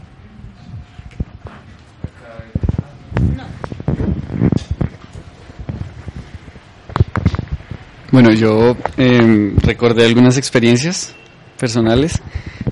[8.12, 11.14] Bueno, yo em, recordé algunas experiencias
[11.60, 12.22] personales,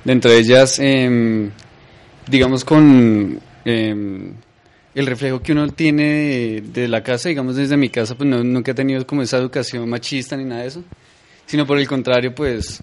[0.06, 1.52] dentro de ellas, em,
[2.30, 4.34] digamos, con em,
[4.96, 8.72] el reflejo que uno tiene de, la casa, digamos, desde mi casa, pues no, nunca
[8.72, 10.84] he tenido como esa educación machista ni nada de eso
[11.46, 12.82] sino por el contrario, pues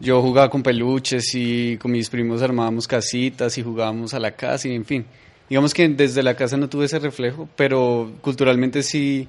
[0.00, 4.68] yo jugaba con peluches y con mis primos armábamos casitas y jugábamos a la casa
[4.68, 5.04] y en fin.
[5.48, 9.28] Digamos que desde la casa no tuve ese reflejo, pero culturalmente sí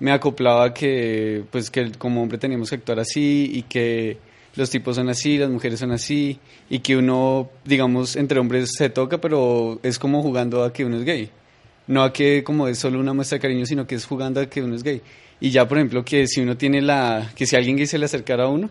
[0.00, 4.18] me acoplaba que pues que como hombre teníamos que actuar así y que
[4.54, 6.38] los tipos son así, las mujeres son así
[6.70, 10.96] y que uno, digamos, entre hombres se toca, pero es como jugando a que uno
[10.96, 11.30] es gay.
[11.88, 14.46] No a que como es solo una muestra de cariño, sino que es jugando a
[14.46, 15.02] que uno es gay.
[15.40, 18.04] Y ya, por ejemplo, que si uno tiene la, que si alguien gay se le
[18.04, 18.70] acercara a uno,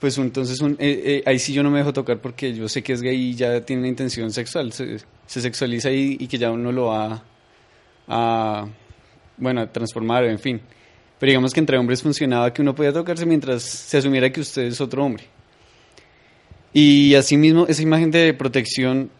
[0.00, 2.82] pues entonces un, eh, eh, ahí sí yo no me dejo tocar porque yo sé
[2.82, 6.50] que es gay y ya tiene una intención sexual, se, sexualiza y, y, que ya
[6.50, 7.22] uno lo va
[8.08, 8.66] a,
[9.36, 10.60] bueno, a transformar, en fin.
[11.18, 14.62] Pero digamos que entre hombres funcionaba que uno podía tocarse mientras se asumiera que usted
[14.64, 15.24] es otro hombre.
[16.72, 19.10] Y asimismo, esa imagen de protección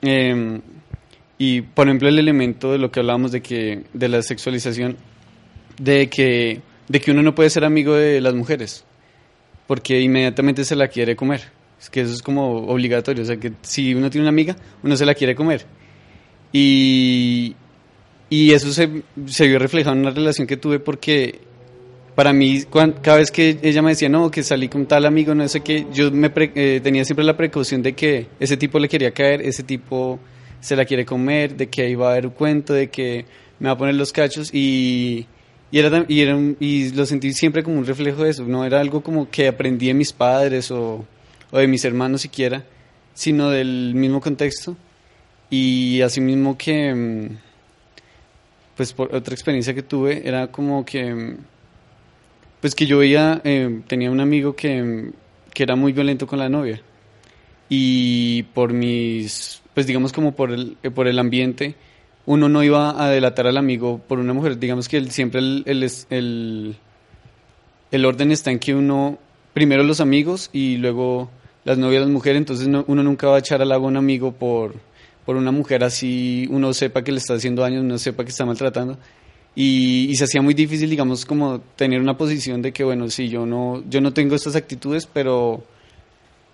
[0.00, 0.60] em,
[1.38, 4.96] y, por ejemplo, el elemento de lo que hablábamos de, que, de la sexualización
[5.78, 8.84] de que, de que uno no puede ser amigo de las mujeres,
[9.66, 11.42] porque inmediatamente se la quiere comer.
[11.80, 14.96] Es que eso es como obligatorio, o sea que si uno tiene una amiga, uno
[14.96, 15.66] se la quiere comer.
[16.52, 17.56] Y,
[18.30, 21.40] y eso se, se vio reflejado en una relación que tuve porque
[22.14, 22.62] para mí,
[23.02, 25.86] cada vez que ella me decía, no, que salí con tal amigo, no sé qué,
[25.92, 29.64] yo me eh, tenía siempre la precaución de que ese tipo le quería caer, ese
[29.64, 30.20] tipo
[30.64, 33.26] se la quiere comer, de que ahí va a haber un cuento, de que
[33.58, 35.26] me va a poner los cachos y,
[35.70, 38.80] y, era, y, era y lo sentí siempre como un reflejo de eso, no era
[38.80, 41.04] algo como que aprendí de mis padres o,
[41.50, 42.64] o de mis hermanos siquiera,
[43.12, 44.74] sino del mismo contexto
[45.50, 47.28] y asimismo que, mm,
[48.74, 51.36] pues por otra experiencia que tuve, era como que, mm,
[52.62, 55.12] pues que yo veía, eh, tenía un amigo que, mm,
[55.52, 56.80] que era muy violento con la novia
[57.68, 61.74] y por mis, pues digamos como por el, eh, por el ambiente,
[62.26, 65.64] uno no iba a delatar al amigo por una mujer, digamos que siempre el,
[66.10, 66.76] el,
[67.90, 69.18] el, orden está en que uno,
[69.52, 71.30] primero los amigos y luego
[71.64, 74.32] las novias, las mujeres, entonces uno nunca va a echar al agua a un amigo
[74.32, 74.74] por,
[75.24, 78.44] por una mujer así, uno sepa que le está haciendo daño, uno sepa que está
[78.44, 78.98] maltratando.
[79.56, 83.28] Y, y, se hacía muy difícil, digamos, como tener una posición de que, bueno, sí,
[83.28, 85.62] yo no, yo no tengo estas actitudes, pero,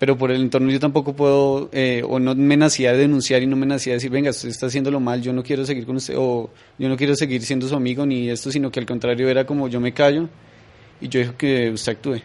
[0.01, 3.45] pero por el entorno yo tampoco puedo, eh, o no me nacía de denunciar y
[3.45, 5.97] no me nacía de decir, venga, usted está haciéndolo mal, yo no quiero seguir con
[5.97, 6.49] usted, o
[6.79, 9.67] yo no quiero seguir siendo su amigo ni esto, sino que al contrario era como
[9.67, 10.27] yo me callo
[10.99, 12.19] y yo dejo que usted actúe.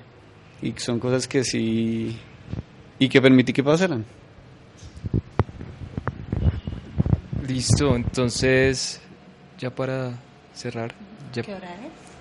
[0.62, 2.16] Y son cosas que sí,
[2.98, 4.06] y que permití que pasaran.
[7.46, 9.02] Listo, entonces,
[9.58, 10.18] ya para
[10.54, 10.94] cerrar.
[11.34, 11.74] Ya ¿Qué hora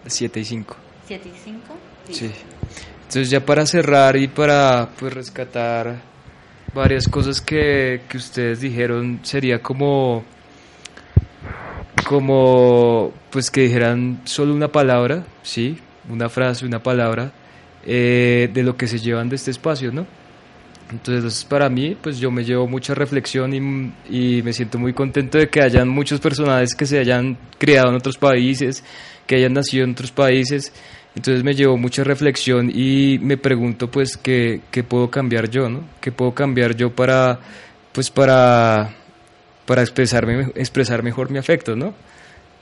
[0.05, 0.13] es?
[0.13, 0.75] 7 y 5.
[1.07, 1.59] 7 y 5.
[2.11, 2.29] Sí.
[3.07, 6.01] Entonces, ya para cerrar y para pues rescatar
[6.73, 10.23] varias cosas que, que ustedes dijeron, sería como
[12.05, 15.77] como pues que dijeran solo una palabra, sí,
[16.09, 17.31] una frase, una palabra
[17.85, 20.05] eh, de lo que se llevan de este espacio, ¿no?
[20.91, 25.39] Entonces para mí, pues yo me llevo mucha reflexión y, y, me siento muy contento
[25.39, 28.83] de que hayan muchos personajes que se hayan criado en otros países,
[29.25, 30.71] que hayan nacido en otros países.
[31.15, 35.83] Entonces me llevo mucha reflexión y me pregunto pues qué, qué puedo cambiar yo, ¿no?
[36.01, 37.39] ¿Qué puedo cambiar yo para,
[37.93, 38.93] pues para,
[39.65, 41.93] para expresarme, expresar mejor mi afecto, ¿no?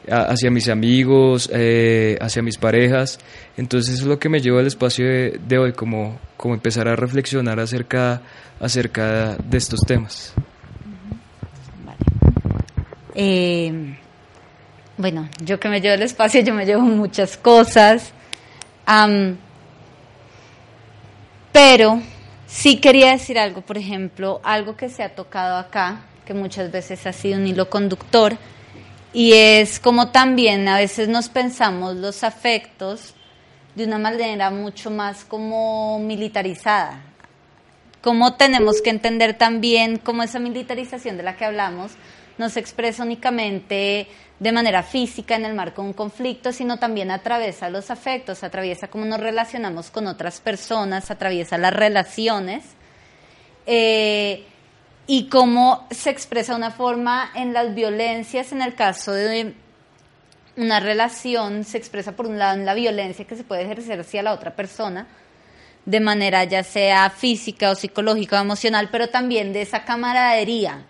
[0.09, 3.19] hacia mis amigos, eh, hacia mis parejas.
[3.57, 6.95] Entonces eso es lo que me lleva al espacio de, hoy, como, como empezar a
[6.95, 8.21] reflexionar acerca,
[8.59, 10.33] acerca de estos temas.
[13.15, 13.95] Eh,
[14.97, 18.11] bueno, yo que me llevo el espacio, yo me llevo muchas cosas,
[21.51, 22.01] pero
[22.47, 27.05] sí quería decir algo, por ejemplo, algo que se ha tocado acá, que muchas veces
[27.05, 28.37] ha sido un hilo conductor,
[29.13, 33.13] y es como también a veces nos pensamos los afectos
[33.75, 37.01] de una manera mucho más como militarizada.
[38.01, 41.93] Como tenemos que entender también cómo esa militarización de la que hablamos
[42.37, 44.07] no se expresa únicamente
[44.39, 48.87] de manera física en el marco de un conflicto, sino también atraviesa los afectos, atraviesa
[48.87, 52.63] cómo nos relacionamos con otras personas, atraviesa las relaciones.
[53.65, 54.45] Eh,
[55.05, 59.53] y cómo se expresa una forma en las violencias, en el caso de
[60.55, 64.23] una relación, se expresa por un lado en la violencia que se puede ejercer hacia
[64.23, 65.07] la otra persona,
[65.85, 70.85] de manera ya sea física o psicológica o emocional, pero también de esa camaradería.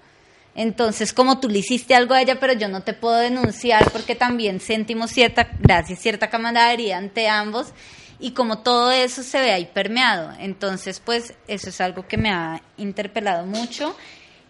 [0.55, 4.15] Entonces, como tú le hiciste algo a ella, pero yo no te puedo denunciar porque
[4.15, 7.73] también sentimos cierta, gracias, cierta camaradería ante ambos
[8.19, 10.31] y como todo eso se ve ahí permeado.
[10.39, 13.95] Entonces, pues eso es algo que me ha interpelado mucho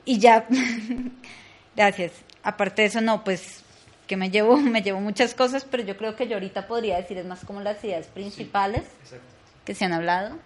[0.04, 0.45] y ya,
[1.76, 2.12] gracias.
[2.43, 3.64] Aparte de eso, no, pues
[4.08, 7.18] que me llevo, me llevo muchas cosas, pero yo creo que yo ahorita podría decir
[7.18, 8.84] es más como las ideas principales
[9.66, 10.38] que se han hablado.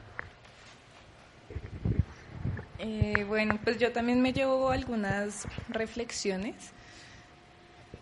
[2.79, 6.55] Eh, bueno, pues yo también me llevo algunas reflexiones.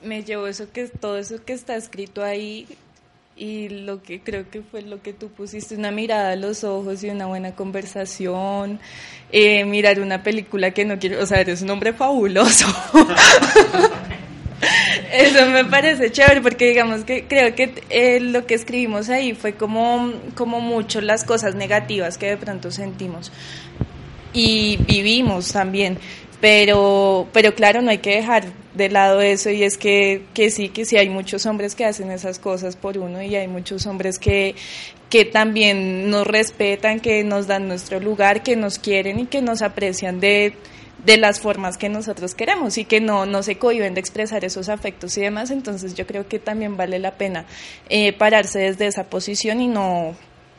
[0.04, 2.68] Me llevo eso que todo eso que está escrito ahí
[3.38, 7.04] y lo que creo que fue lo que tú pusiste, una mirada a los ojos
[7.04, 8.80] y una buena conversación,
[9.32, 12.66] eh, mirar una película que no quiero, o sea, eres un hombre fabuloso.
[15.12, 19.54] Eso me parece chévere porque digamos que creo que eh, lo que escribimos ahí fue
[19.54, 23.32] como, como mucho las cosas negativas que de pronto sentimos
[24.36, 25.98] y vivimos también.
[26.42, 30.70] Pero, pero claro, no hay que dejar de lado eso y es que, que sí,
[30.70, 34.20] que sí hay muchos hombres que hacen esas cosas por uno y hay muchos hombres
[34.20, 34.54] que,
[35.10, 39.62] que también nos respetan, que nos dan nuestro lugar, que nos quieren y que nos
[39.62, 40.54] aprecian de,
[41.06, 44.68] de las formas que nosotros queremos y que no, no se cohiben de expresar esos
[44.68, 45.52] afectos y demás.
[45.52, 47.46] Entonces yo creo que también vale la pena
[47.88, 50.16] eh, pararse desde esa posición y no,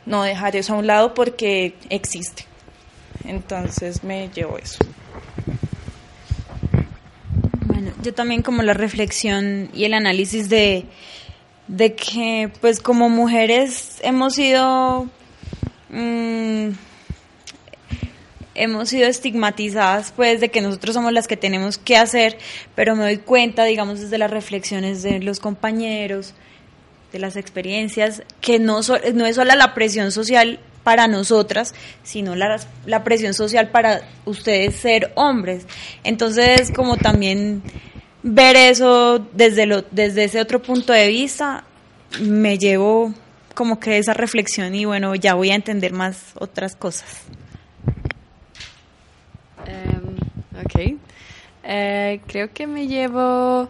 [0.07, 2.45] no dejar eso a un lado porque existe.
[3.27, 4.79] Entonces me llevo eso.
[7.65, 10.85] Bueno, yo también como la reflexión y el análisis de,
[11.67, 15.07] de que pues como mujeres hemos sido
[15.89, 16.69] mm,
[18.55, 22.37] hemos sido estigmatizadas pues de que nosotros somos las que tenemos que hacer,
[22.75, 26.33] pero me doy cuenta, digamos, desde las reflexiones de los compañeros,
[27.11, 28.79] de las experiencias, que no,
[29.13, 34.77] no es solo la presión social para nosotras, sino la, la presión social para ustedes
[34.77, 35.65] ser hombres.
[36.05, 37.61] Entonces, como también
[38.23, 41.65] ver eso desde, lo, desde ese otro punto de vista,
[42.21, 43.13] me llevo
[43.53, 47.23] como que esa reflexión y bueno, ya voy a entender más otras cosas.
[49.67, 50.15] Um,
[50.63, 51.01] ok.
[51.65, 53.67] Eh, creo que me llevo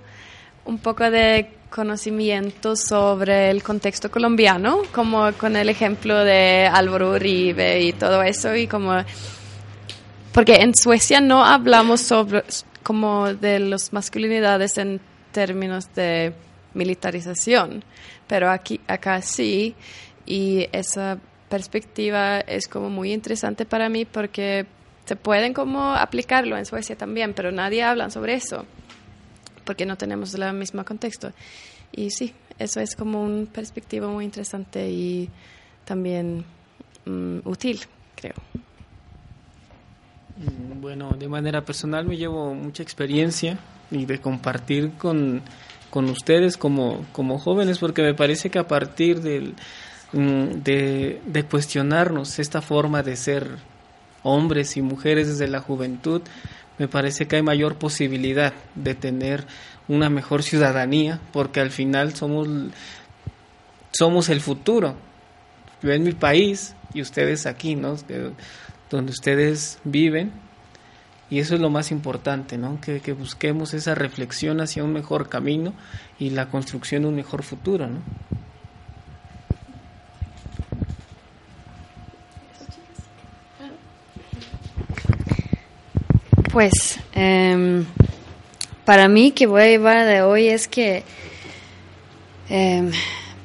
[0.65, 7.81] un poco de conocimiento sobre el contexto colombiano, como con el ejemplo de Álvaro Uribe
[7.81, 8.93] y todo eso, y como
[10.33, 12.43] porque en Suecia no hablamos sobre
[12.83, 15.01] como de las masculinidades en
[15.31, 16.33] términos de
[16.73, 17.83] militarización,
[18.27, 19.75] pero aquí acá sí
[20.25, 21.17] y esa
[21.49, 24.67] perspectiva es como muy interesante para mí porque
[25.05, 28.65] se pueden como aplicarlo en Suecia también, pero nadie habla sobre eso
[29.67, 31.31] porque no tenemos el mismo contexto.
[31.91, 35.29] Y sí, eso es como una perspectiva muy interesante y
[35.85, 36.45] también
[37.05, 37.81] mm, útil,
[38.15, 38.33] creo.
[40.37, 43.59] Mm, bueno, de manera personal me llevo mucha experiencia
[43.91, 45.41] y de compartir con,
[45.89, 49.53] con ustedes como, como jóvenes, porque me parece que a partir del,
[50.13, 53.47] mm, de cuestionarnos esta forma de ser
[54.23, 56.21] hombres y mujeres desde la juventud,
[56.77, 59.45] me parece que hay mayor posibilidad de tener
[59.87, 62.47] una mejor ciudadanía, porque al final somos,
[63.91, 64.95] somos el futuro.
[65.81, 67.95] Yo en mi país y ustedes aquí, ¿no?
[68.89, 70.31] donde ustedes viven,
[71.29, 72.79] y eso es lo más importante, ¿no?
[72.79, 75.73] Que, que, busquemos esa reflexión hacia un mejor camino
[76.19, 77.89] y la construcción de un mejor futuro.
[86.57, 87.83] Pues eh,
[88.83, 91.03] para mí que voy a llevar de hoy es que
[92.49, 92.91] eh,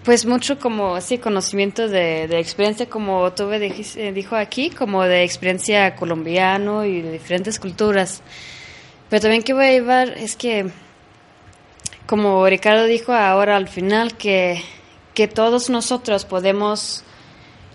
[0.02, 5.24] pues mucho como sí conocimiento de, de experiencia como tuve eh, dijo aquí como de
[5.24, 8.22] experiencia colombiano y de diferentes culturas.
[9.10, 10.70] Pero también que voy a llevar es que
[12.06, 14.62] como Ricardo dijo ahora al final que
[15.12, 17.04] que todos nosotros podemos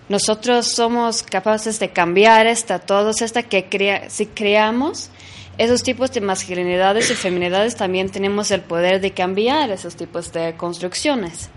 [0.09, 5.11] nosotros somos capaces de cambiar esta, todos esta que crea, si creamos
[5.57, 10.55] esos tipos de masculinidades y feminidades también tenemos el poder de cambiar esos tipos de
[10.55, 11.49] construcciones.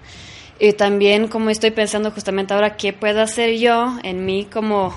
[0.59, 4.95] Y también como estoy pensando justamente ahora, ¿qué puedo hacer yo en mí como,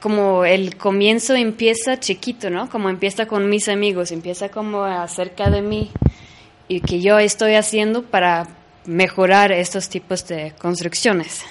[0.00, 2.68] como el comienzo empieza chiquito, ¿no?
[2.68, 5.90] Como empieza con mis amigos, empieza como acerca de mí
[6.68, 8.48] y que yo estoy haciendo para
[8.86, 11.42] mejorar estos tipos de construcciones.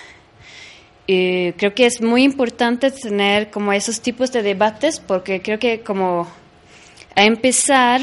[1.08, 5.82] Y creo que es muy importante tener como esos tipos de debates porque creo que
[5.82, 6.28] como
[7.16, 8.02] a empezar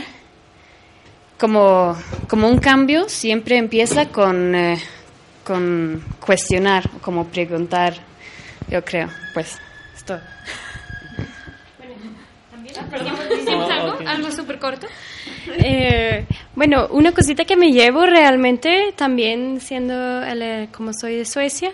[1.43, 1.97] como,
[2.29, 4.79] como un cambio siempre empieza con, eh,
[5.45, 7.95] con cuestionar, como preguntar,
[8.69, 9.59] yo creo, pues
[9.97, 10.21] esto.
[12.89, 13.17] Perdón,
[13.73, 14.87] algo, algo súper corto.
[15.59, 16.25] Eh,
[16.55, 21.73] bueno, una cosita que me llevo realmente, también siendo eh, como soy de Suecia,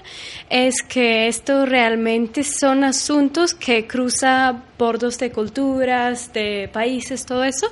[0.48, 7.66] es que esto realmente son asuntos que cruzan bordos de culturas, de países, todo eso.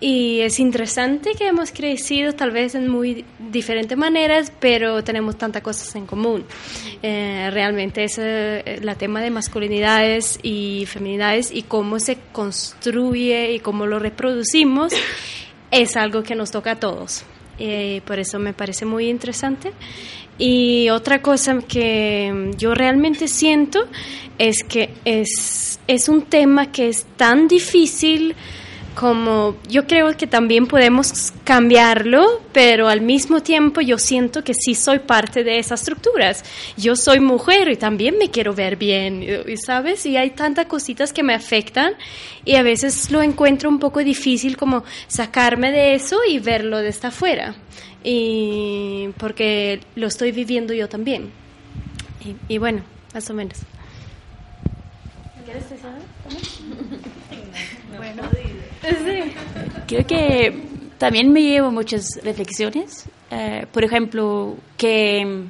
[0.00, 5.62] Y es interesante que hemos crecido tal vez en muy diferentes maneras, pero tenemos tantas
[5.62, 6.44] cosas en común.
[7.02, 13.86] Eh, realmente es el tema de masculinidades y feminidades y cómo se construye y cómo
[13.86, 14.92] lo reproducimos
[15.74, 17.24] es algo que nos toca a todos.
[17.58, 19.72] Eh, por eso me parece muy interesante.
[20.38, 23.86] Y otra cosa que yo realmente siento
[24.38, 28.34] es que es, es un tema que es tan difícil
[28.94, 34.74] como yo creo que también podemos cambiarlo, pero al mismo tiempo yo siento que sí
[34.74, 36.44] soy parte de esas estructuras.
[36.76, 39.26] Yo soy mujer y también me quiero ver bien,
[39.56, 40.06] ¿sabes?
[40.06, 41.94] Y hay tantas cositas que me afectan
[42.44, 47.08] y a veces lo encuentro un poco difícil como sacarme de eso y verlo desde
[47.08, 47.54] afuera.
[48.02, 51.30] Y porque lo estoy viviendo yo también.
[52.48, 53.58] Y, bueno, más o menos.
[55.44, 55.86] ¿Quieres decir
[56.24, 57.13] Bueno,
[59.86, 60.62] Creo que
[60.98, 63.06] también me llevo muchas reflexiones.
[63.30, 65.44] Eh, por ejemplo, que,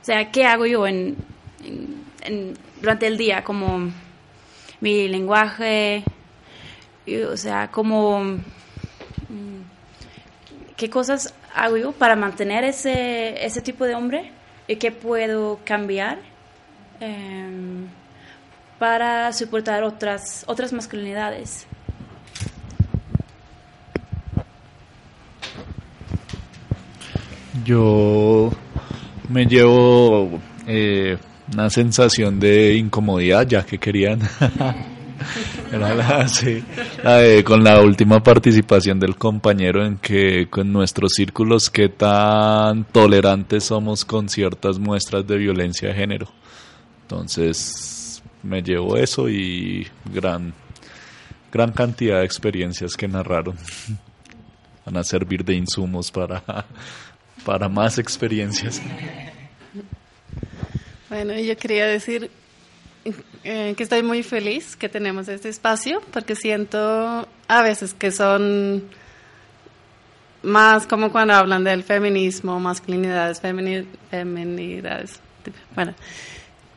[0.00, 1.16] o sea, ¿qué hago yo en,
[2.80, 3.42] durante el día?
[3.44, 3.90] Como
[4.80, 6.04] mi lenguaje,
[7.30, 8.38] o sea, como mm,
[10.76, 14.30] qué cosas hago yo para mantener ese, ese tipo de hombre
[14.66, 16.18] y qué puedo cambiar.
[17.00, 17.88] Em,
[18.78, 21.66] para soportar otras, otras masculinidades.
[27.64, 28.50] Yo
[29.28, 31.16] me llevo eh,
[31.52, 34.20] una sensación de incomodidad ya que querían
[37.44, 44.04] con la última participación del compañero en que con nuestros círculos qué tan tolerantes somos
[44.04, 46.28] con ciertas muestras de violencia de género.
[47.02, 50.52] Entonces me llevo eso y gran
[51.50, 53.56] gran cantidad de experiencias que narraron
[54.86, 56.42] van a servir de insumos para
[57.44, 58.80] para más experiencias.
[61.08, 62.30] Bueno, yo quería decir
[63.44, 68.84] eh, que estoy muy feliz que tenemos este espacio porque siento a veces que son
[70.42, 75.20] más como cuando hablan del feminismo, masculinidades, feminidades,
[75.74, 75.94] bueno,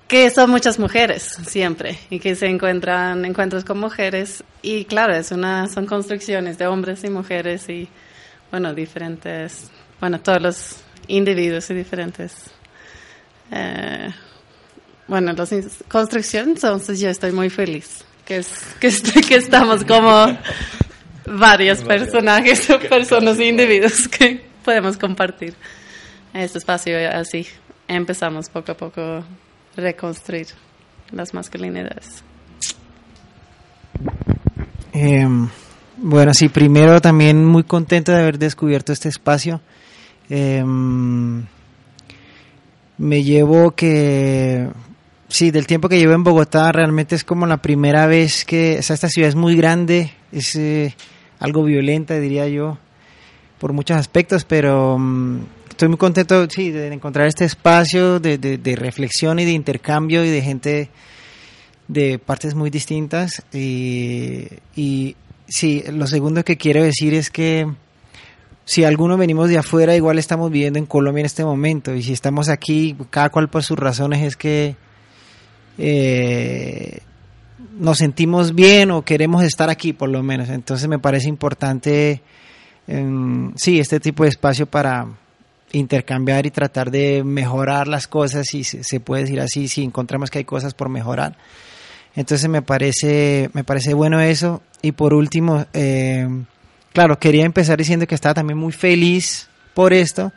[0.07, 5.31] que son muchas mujeres siempre y que se encuentran encuentros con mujeres y claro, es
[5.31, 7.89] una son construcciones de hombres y mujeres y
[8.49, 9.71] bueno, diferentes,
[10.01, 10.75] bueno, todos los
[11.07, 12.51] individuos y diferentes
[13.51, 14.09] eh,
[15.07, 15.49] bueno, los
[15.89, 18.47] construcción, entonces yo estoy muy feliz que, es,
[18.79, 20.37] que, estoy, que estamos como
[21.25, 25.53] varios personajes o personas e individuos que podemos compartir
[26.33, 27.45] este espacio así.
[27.87, 29.23] Empezamos poco a poco a
[29.75, 30.47] reconstruir
[31.11, 32.23] las masculinidades.
[34.93, 35.49] Em,
[35.97, 39.59] bueno, sí, primero también muy contento de haber descubierto este espacio.
[40.33, 41.45] Em,
[42.97, 44.69] me llevo que
[45.31, 49.07] Sí, del tiempo que llevo en Bogotá, realmente es como la primera vez que, esta
[49.07, 50.93] ciudad es muy grande, es eh,
[51.39, 52.77] algo violenta, diría yo,
[53.57, 55.39] por muchos aspectos, pero mm,
[55.69, 60.29] estoy muy contento, sí, de encontrar este espacio de, de, reflexión y de intercambio y
[60.29, 60.89] de gente
[61.87, 63.41] de partes muy distintas.
[63.53, 65.15] Y, y
[65.47, 67.67] sí, lo segundo que quiero decir es que
[68.65, 72.13] si algunos venimos de afuera, igual estamos viviendo en Colombia en este momento, y si
[72.13, 74.75] estamos aquí, cada cual por sus razones es que
[75.77, 76.99] eh,
[77.77, 80.49] nos sentimos bien o queremos estar aquí por lo menos.
[80.49, 82.21] Entonces me parece importante,
[82.87, 85.07] em, sí, este tipo de espacio para
[85.73, 90.39] intercambiar y tratar de mejorar las cosas, si se, puede decir así, si encontramos que
[90.39, 91.37] hay cosas por mejorar.
[92.15, 94.61] Entonces me parece, me parece bueno eso.
[94.81, 96.45] Y por último, em,
[96.93, 100.31] claro, quería empezar diciendo que estaba también muy feliz por esto.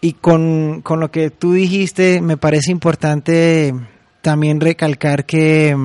[0.00, 3.74] Y con, con lo que tú dijiste, me parece importante
[4.20, 5.76] también recalcar que,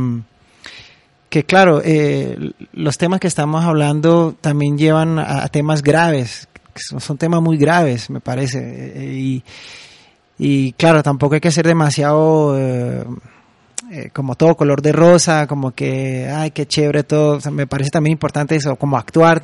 [1.29, 7.41] que claro, eh, los temas que estamos hablando también llevan a, temas graves, son, temas
[7.41, 8.59] muy graves, me parece.
[8.59, 9.43] Eh, y,
[10.37, 13.05] y, claro, tampoco hay que ser demasiado eh,
[14.13, 17.39] como todo color de rosa, como que, ay, qué chévere todo.
[17.51, 19.43] me parece también importante eso, como actuar.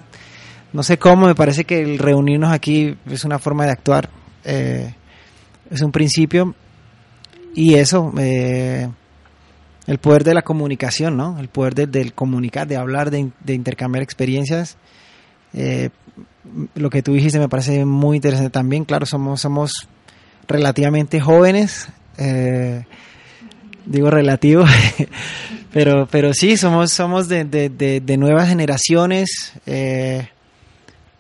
[0.74, 4.10] No sé cómo, me parece que el reunirnos aquí es una forma de actuar.
[4.44, 6.56] es un principio
[7.58, 8.88] y eso, eh,
[9.88, 11.40] el poder de la comunicación, ¿no?
[11.40, 14.78] El poder del comunicar, de hablar, de, intercambiar experiencias.
[15.56, 15.90] Eh,
[16.76, 18.86] lo que tú dijiste me parece muy interesante también.
[18.86, 19.90] Claro, somos, somos
[20.48, 22.86] relativamente jóvenes, eh,
[23.88, 24.66] digo relativo,
[25.74, 29.54] pero, pero sí, somos, somos de, de, nuevas generaciones.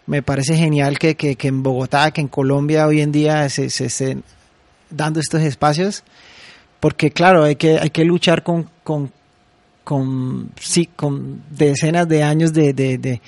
[0.06, 3.90] me parece genial que, que, en Bogotá, que en Colombia hoy en día se, se,
[3.90, 4.18] se
[4.90, 6.04] dando estos espacios
[6.80, 9.12] porque claro, hay que, hay que luchar con, con,
[9.84, 13.20] con, sí, con decenas de años de, de,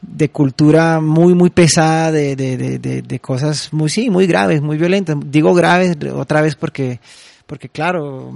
[0.00, 5.16] de, cultura muy, muy pesada, de, de, de, cosas muy, sí, muy graves, muy violentas.
[5.26, 7.00] Digo graves otra vez porque,
[7.48, 8.30] porque claro,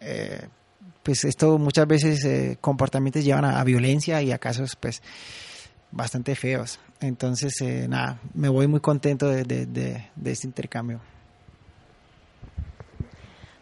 [0.00, 0.48] eh,
[1.02, 5.02] pues esto muchas veces eh, comportamientos llevan a, violencia y a casos pues
[5.90, 6.80] bastante feos.
[7.00, 11.00] Entonces, eh, nada, me voy muy contento de, este intercambio.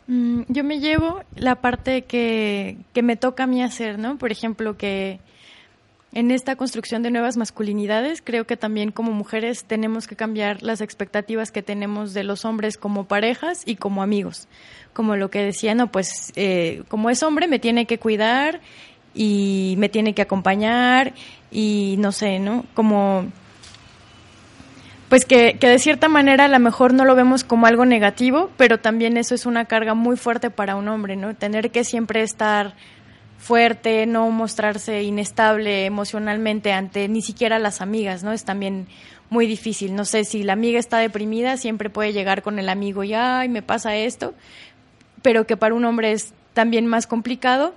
[0.07, 4.17] Mm, yo me llevo la parte que, que me toca a mí hacer, ¿no?
[4.17, 5.19] Por ejemplo, que
[6.13, 10.81] en esta construcción de nuevas masculinidades, creo que también como mujeres tenemos que cambiar las
[10.81, 14.49] expectativas que tenemos de los hombres como parejas y como amigos.
[14.93, 18.61] Como lo que decía, no, pues eh, como es hombre me tiene que cuidar
[19.15, 21.13] y me tiene que acompañar
[21.51, 22.65] y no sé, ¿no?
[22.75, 23.27] Como
[25.09, 28.51] pues que, que, de cierta manera a lo mejor no lo vemos como algo negativo,
[28.57, 31.35] pero también eso es una carga muy fuerte para un hombre, ¿no?
[31.35, 32.75] Tener que siempre estar
[33.39, 38.33] fuerte, no mostrarse inestable emocionalmente ante ni siquiera las amigas, ¿no?
[38.33, 38.87] Es también
[39.31, 39.95] muy difícil.
[39.95, 43.49] No sé, si la amiga está deprimida, siempre puede llegar con el amigo y, ay,
[43.49, 44.35] me pasa esto,
[45.23, 47.75] pero que para un hombre es también más complicado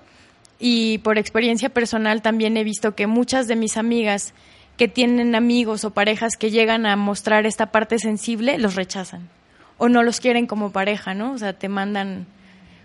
[0.59, 4.33] y por experiencia personal también he visto que muchas de mis amigas
[4.77, 9.29] que tienen amigos o parejas que llegan a mostrar esta parte sensible los rechazan
[9.77, 11.33] o no los quieren como pareja, ¿no?
[11.33, 12.27] O sea, te mandan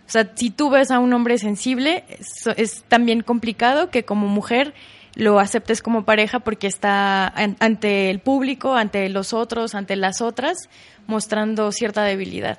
[0.06, 2.04] o sea, si tú ves a un hombre sensible,
[2.56, 4.74] es, también complicado que como mujer
[5.14, 10.68] lo aceptes como pareja porque está ante el público, ante los otros, ante las otras,
[11.06, 12.58] mostrando cierta debilidad.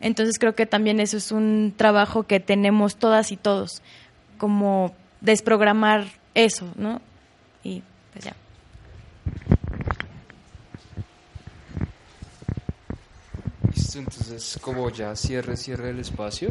[0.00, 3.82] Entonces creo que también eso es un trabajo que tenemos todas y todos,
[4.36, 7.00] como desprogramar eso, ¿no?
[7.62, 7.82] Y
[8.12, 8.34] pues ya.
[13.74, 16.50] Listo, entonces como ya cierre, cierre el espacio,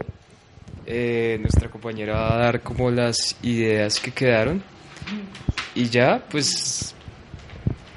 [0.85, 4.63] eh, nuestra compañera va a dar como las ideas que quedaron
[5.75, 6.93] y ya, pues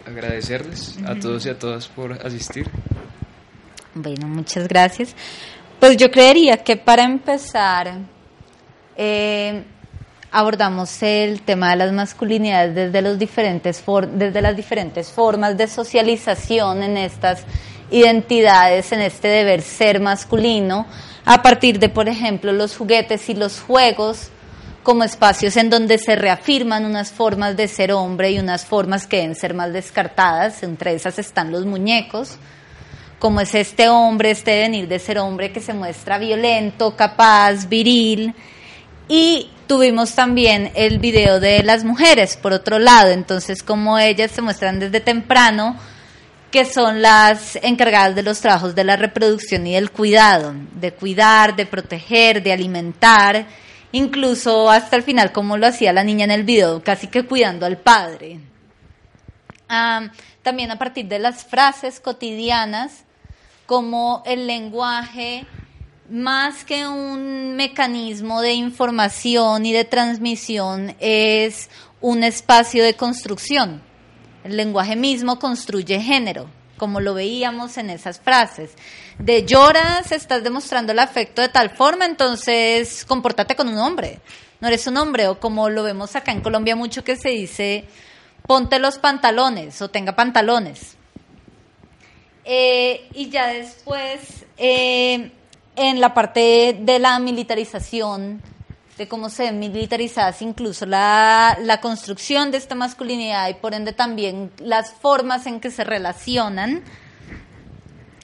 [0.07, 2.69] agradecerles a todos y a todas por asistir.
[3.95, 5.15] Bueno, muchas gracias.
[5.81, 7.99] Pues yo creería que para empezar
[8.97, 9.65] eh,
[10.31, 13.83] abordamos el tema de las masculinidades desde, los diferentes
[14.13, 17.45] desde las diferentes formas de socialización en estas
[17.91, 20.87] identidades, en este deber ser masculino,
[21.25, 24.31] a partir de, por ejemplo, los juguetes y los juegos
[24.83, 29.17] como espacios en donde se reafirman unas formas de ser hombre y unas formas que
[29.17, 32.37] deben ser más descartadas, entre esas están los muñecos,
[33.19, 38.35] como es este hombre, este venir de ser hombre que se muestra violento, capaz, viril,
[39.09, 44.43] y tuvimos también el video de las mujeres, por otro lado, entonces como ellas se
[44.43, 45.77] muestran desde temprano,
[46.55, 51.57] que son las encargadas de los trabajos de la reproducción y del cuidado, de cuidar,
[51.57, 53.45] de proteger, de alimentar,
[53.91, 57.67] incluso hasta el final como lo hacía la niña en el video, casi que cuidando
[57.67, 58.39] al padre.
[60.45, 63.03] también a partir de las frases cotidianas,
[63.67, 65.47] como el lenguaje,
[66.09, 71.69] más que un mecanismo de información y de transmisión, es
[72.01, 73.83] un espacio de construcción.
[74.45, 78.73] El lenguaje mismo construye género como lo veíamos en esas frases.
[79.19, 84.21] De lloras, estás demostrando el afecto de tal forma, entonces compórtate con un hombre.
[84.61, 87.85] No eres un hombre, o como lo vemos acá en Colombia mucho que se dice,
[88.47, 90.97] ponte los pantalones o tenga pantalones.
[92.45, 95.31] Eh, y ya después, eh,
[95.77, 98.43] en la parte de la militarización,
[98.97, 103.93] de cómo se ven militarizadas incluso la, la, construcción de esta masculinidad y por ende
[103.93, 106.83] también las formas en que se relacionan.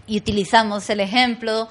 [0.07, 1.69] Y utilizamos el ejemplo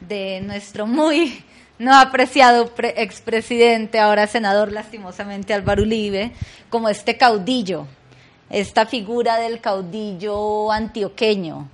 [0.00, 1.44] de nuestro muy
[1.78, 6.32] no apreciado expresidente, ahora senador lastimosamente Álvaro Uribe,
[6.70, 7.86] como este caudillo,
[8.50, 11.68] esta figura del caudillo antioqueño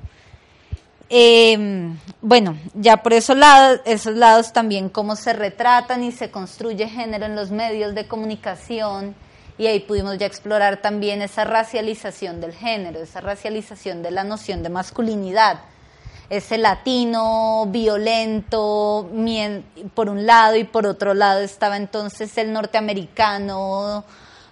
[1.11, 6.89] eh, bueno, ya por esos lados, esos lados también cómo se retratan y se construye
[6.89, 9.15] género en los medios de comunicación
[9.57, 14.63] y ahí pudimos ya explorar también esa racialización del género, esa racialización de la noción
[14.63, 15.61] de masculinidad,
[16.29, 19.11] ese latino violento
[19.95, 24.05] por un lado y por otro lado estaba entonces el norteamericano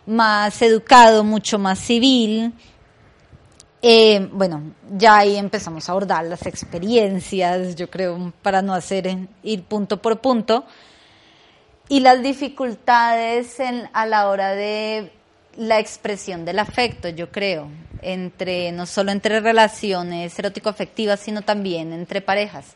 [0.06, 2.54] más educado, mucho más civil
[3.82, 4.62] eh, bueno,
[4.96, 10.20] ya ahí empezamos a abordar las experiencias, yo creo, para no hacer ir punto por
[10.20, 10.64] punto,
[11.88, 13.58] y las dificultades
[13.92, 15.12] a la hora de
[15.56, 17.68] la expresión del afecto, yo creo,
[18.02, 22.74] entre no solo entre relaciones erótico-afectivas, sino también entre parejas.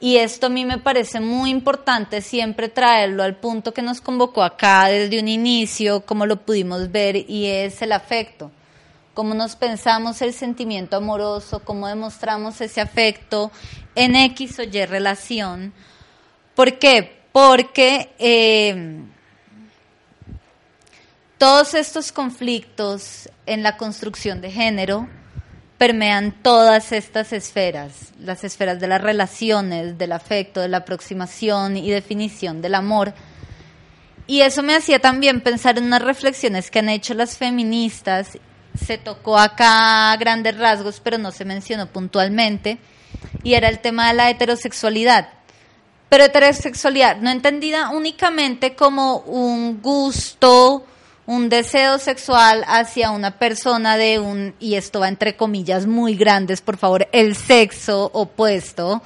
[0.00, 4.42] Y esto a mí me parece muy importante siempre traerlo al punto que nos convocó
[4.42, 8.50] acá desde un inicio, como lo pudimos ver, y es el afecto
[9.14, 13.50] cómo nos pensamos el sentimiento amoroso, cómo demostramos ese afecto
[13.94, 15.72] en X o Y relación.
[16.54, 17.20] ¿Por qué?
[17.32, 19.02] Porque eh,
[21.38, 25.08] todos estos conflictos en la construcción de género
[25.78, 31.90] permean todas estas esferas, las esferas de las relaciones, del afecto, de la aproximación y
[31.90, 33.14] definición del amor.
[34.26, 38.38] Y eso me hacía también pensar en unas reflexiones que han hecho las feministas
[38.74, 42.78] se tocó acá grandes rasgos, pero no se mencionó puntualmente,
[43.42, 45.28] y era el tema de la heterosexualidad.
[46.08, 50.84] Pero heterosexualidad no entendida únicamente como un gusto,
[51.26, 56.60] un deseo sexual hacia una persona de un, y esto va entre comillas muy grandes,
[56.60, 59.02] por favor, el sexo opuesto,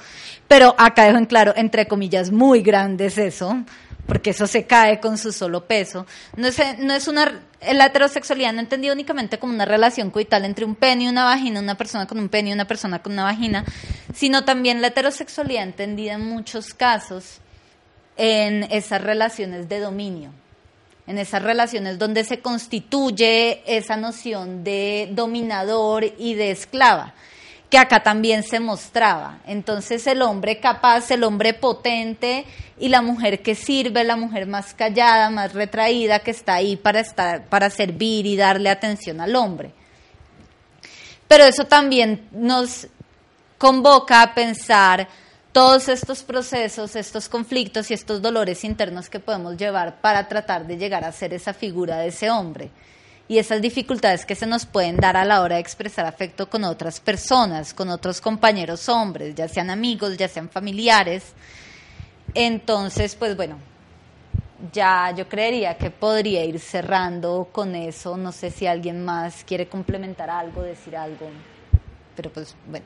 [0.47, 3.63] pero acá dejo en claro, entre comillas muy grandes eso,
[4.05, 6.05] porque eso se cae con su solo peso.
[6.35, 7.41] No es, no es una,
[7.73, 11.59] la heterosexualidad no entendida únicamente como una relación coital entre un pene y una vagina,
[11.59, 13.65] una persona con un pene y una persona con una vagina,
[14.13, 17.39] sino también la heterosexualidad entendida en muchos casos
[18.17, 20.31] en esas relaciones de dominio,
[21.07, 27.13] en esas relaciones donde se constituye esa noción de dominador y de esclava,
[27.75, 29.39] que acá también se mostraba.
[29.45, 32.45] Entonces el hombre capaz, el hombre potente
[32.79, 37.01] y la mujer que sirve, la mujer más callada, más retraída, que está ahí para,
[37.01, 39.73] estar, para servir y darle atención al hombre.
[41.27, 42.87] Pero eso también nos
[43.57, 45.09] convoca a pensar
[45.51, 50.77] todos estos procesos, estos conflictos y estos dolores internos que podemos llevar para tratar de
[50.77, 52.71] llegar a ser esa figura de ese hombre
[53.27, 56.63] y esas dificultades que se nos pueden dar a la hora de expresar afecto con
[56.63, 61.33] otras personas, con otros compañeros hombres, ya sean amigos, ya sean familiares.
[62.35, 63.57] Entonces, pues bueno,
[64.71, 68.15] ya yo creería que podría ir cerrando con eso.
[68.17, 71.27] No sé si alguien más quiere complementar algo, decir algo,
[72.15, 72.85] pero pues bueno.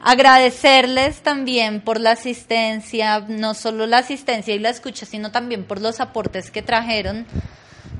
[0.00, 5.80] Agradecerles también por la asistencia, no solo la asistencia y la escucha, sino también por
[5.80, 7.26] los aportes que trajeron.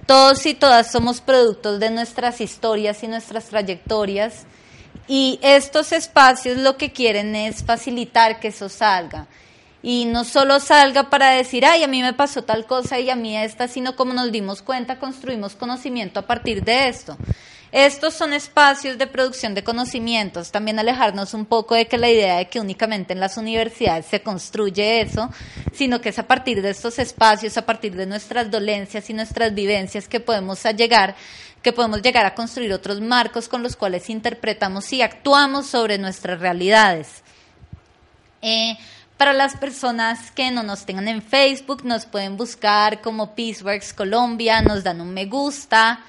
[0.09, 4.47] Todos y todas somos productos de nuestras historias y nuestras trayectorias
[5.07, 9.27] y estos espacios lo que quieren es facilitar que eso salga.
[9.83, 13.17] Y no solo salga para decir, ay, a mí me pasó tal cosa y a
[13.17, 17.19] mí esta, sino como nos dimos cuenta, construimos conocimiento a partir de esto.
[17.71, 22.39] Estos son espacios de producción de conocimientos, también alejarnos un poco de que la idea
[22.39, 25.29] de que únicamente en las universidades se construye eso,
[25.75, 29.55] sino que es a partir de estos espacios, a partir de nuestras dolencias y nuestras
[29.55, 31.15] vivencias que podemos llegar,
[31.63, 36.41] que podemos llegar a construir otros marcos con los cuales interpretamos y actuamos sobre nuestras
[36.41, 37.23] realidades.
[38.41, 38.79] Eh,
[39.19, 44.63] para las personas que no nos tengan en Facebook, nos pueden buscar como Peaceworks Colombia,
[44.63, 46.01] nos dan un me gusta.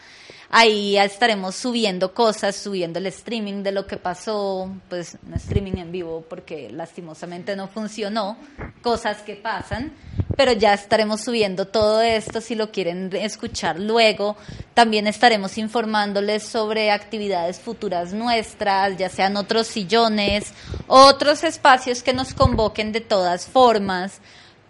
[0.51, 5.91] Ahí estaremos subiendo cosas, subiendo el streaming de lo que pasó, pues no streaming en
[5.91, 8.35] vivo porque lastimosamente no funcionó,
[8.81, 9.93] cosas que pasan,
[10.35, 14.37] pero ya estaremos subiendo todo esto si lo quieren escuchar luego.
[14.73, 20.53] También estaremos informándoles sobre actividades futuras nuestras, ya sean otros sillones,
[20.87, 24.19] otros espacios que nos convoquen de todas formas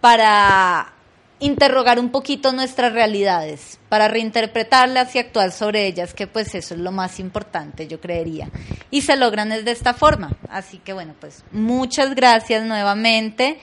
[0.02, 0.92] para
[1.40, 6.80] interrogar un poquito nuestras realidades, para reinterpretarlas y actuar sobre ellas, que pues eso es
[6.80, 8.48] lo más importante, yo creería.
[8.90, 10.32] Y se logran de esta forma.
[10.48, 13.58] Así que bueno, pues muchas gracias nuevamente.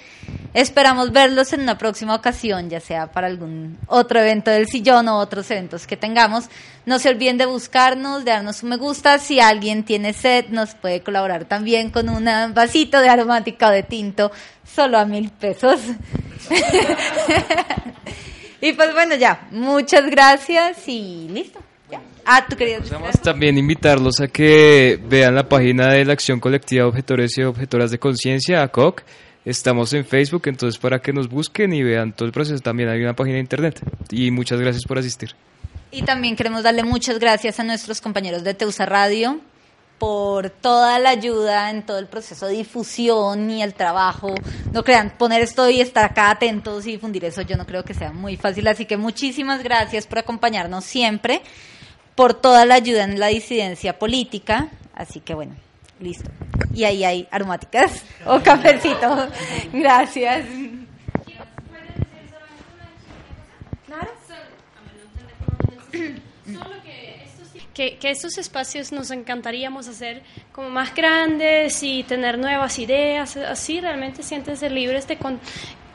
[0.54, 5.18] Esperamos verlos en una próxima ocasión, ya sea para algún otro evento del sillón o
[5.20, 6.46] otros eventos que tengamos.
[6.86, 9.20] No se olviden de buscarnos, de darnos un me gusta.
[9.20, 13.84] Si alguien tiene sed, nos puede colaborar también con un vasito de aromática o de
[13.84, 14.32] tinto,
[14.66, 15.80] solo a mil pesos.
[18.62, 21.60] y pues bueno, ya, muchas gracias y listo.
[21.92, 22.02] Ya.
[22.26, 22.90] Ah, tú querías
[23.22, 28.00] también invitarlos a que vean la página de la Acción Colectiva Objetores y Objetoras de
[28.00, 29.04] Conciencia, ACOC.
[29.46, 33.02] Estamos en Facebook, entonces para que nos busquen y vean todo el proceso, también hay
[33.02, 33.80] una página de internet.
[34.12, 35.36] Y muchas gracias por asistir.
[35.90, 39.40] Y también queremos darle muchas gracias a nuestros compañeros de Teusa Radio
[39.98, 44.36] por toda la ayuda en todo el proceso de difusión y el trabajo.
[44.72, 47.94] No crean, poner esto y estar acá atentos y difundir eso yo no creo que
[47.94, 48.68] sea muy fácil.
[48.68, 51.42] Así que muchísimas gracias por acompañarnos siempre,
[52.16, 54.70] por toda la ayuda en la disidencia política.
[54.94, 55.56] Así que bueno,
[56.00, 56.30] listo.
[56.74, 59.30] Y ahí hay aromáticas o cafecito.
[59.74, 60.46] Gracias.
[67.78, 73.80] Que, que estos espacios nos encantaríamos hacer como más grandes y tener nuevas ideas, así
[73.80, 75.16] realmente sientes libres de,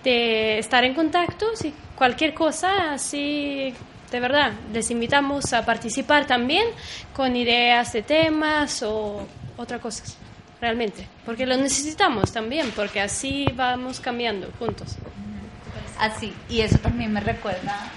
[0.04, 3.74] de estar en contacto, si cualquier cosa, así
[4.12, 6.68] de verdad, les invitamos a participar también
[7.12, 9.26] con ideas de temas o
[9.56, 10.16] otras cosas,
[10.60, 14.94] realmente, porque lo necesitamos también, porque así vamos cambiando juntos.
[15.98, 17.90] Así, y eso también me recuerda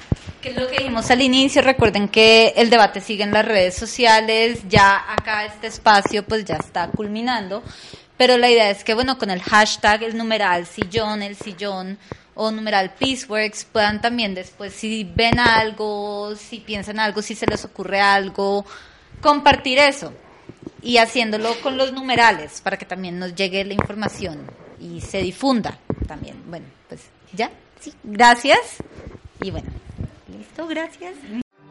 [0.45, 3.73] que es lo que dijimos al inicio, recuerden que el debate sigue en las redes
[3.73, 7.63] sociales, ya acá este espacio pues ya está culminando,
[8.15, 11.97] pero la idea es que bueno, con el hashtag, el numeral sillón, el sillón
[12.35, 17.65] o numeral Peaceworks puedan también después si ven algo, si piensan algo, si se les
[17.65, 18.67] ocurre algo,
[19.22, 20.13] compartir eso
[20.84, 24.45] y haciéndolo con los numerales para que también nos llegue la información
[24.80, 26.39] y se difunda también.
[26.45, 27.01] Bueno, pues
[27.34, 27.49] ya,
[27.80, 28.59] sí, gracias
[29.41, 29.85] y bueno.
[30.45, 31.15] Listo, gracias.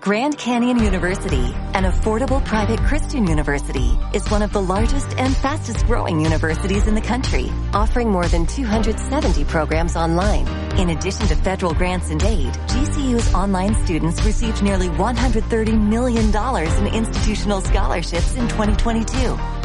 [0.01, 5.87] Grand Canyon University, an affordable private Christian university, is one of the largest and fastest
[5.87, 10.47] growing universities in the country, offering more than 270 programs online.
[10.79, 16.95] In addition to federal grants and aid, GCU's online students received nearly $130 million in
[16.95, 19.64] institutional scholarships in 2022.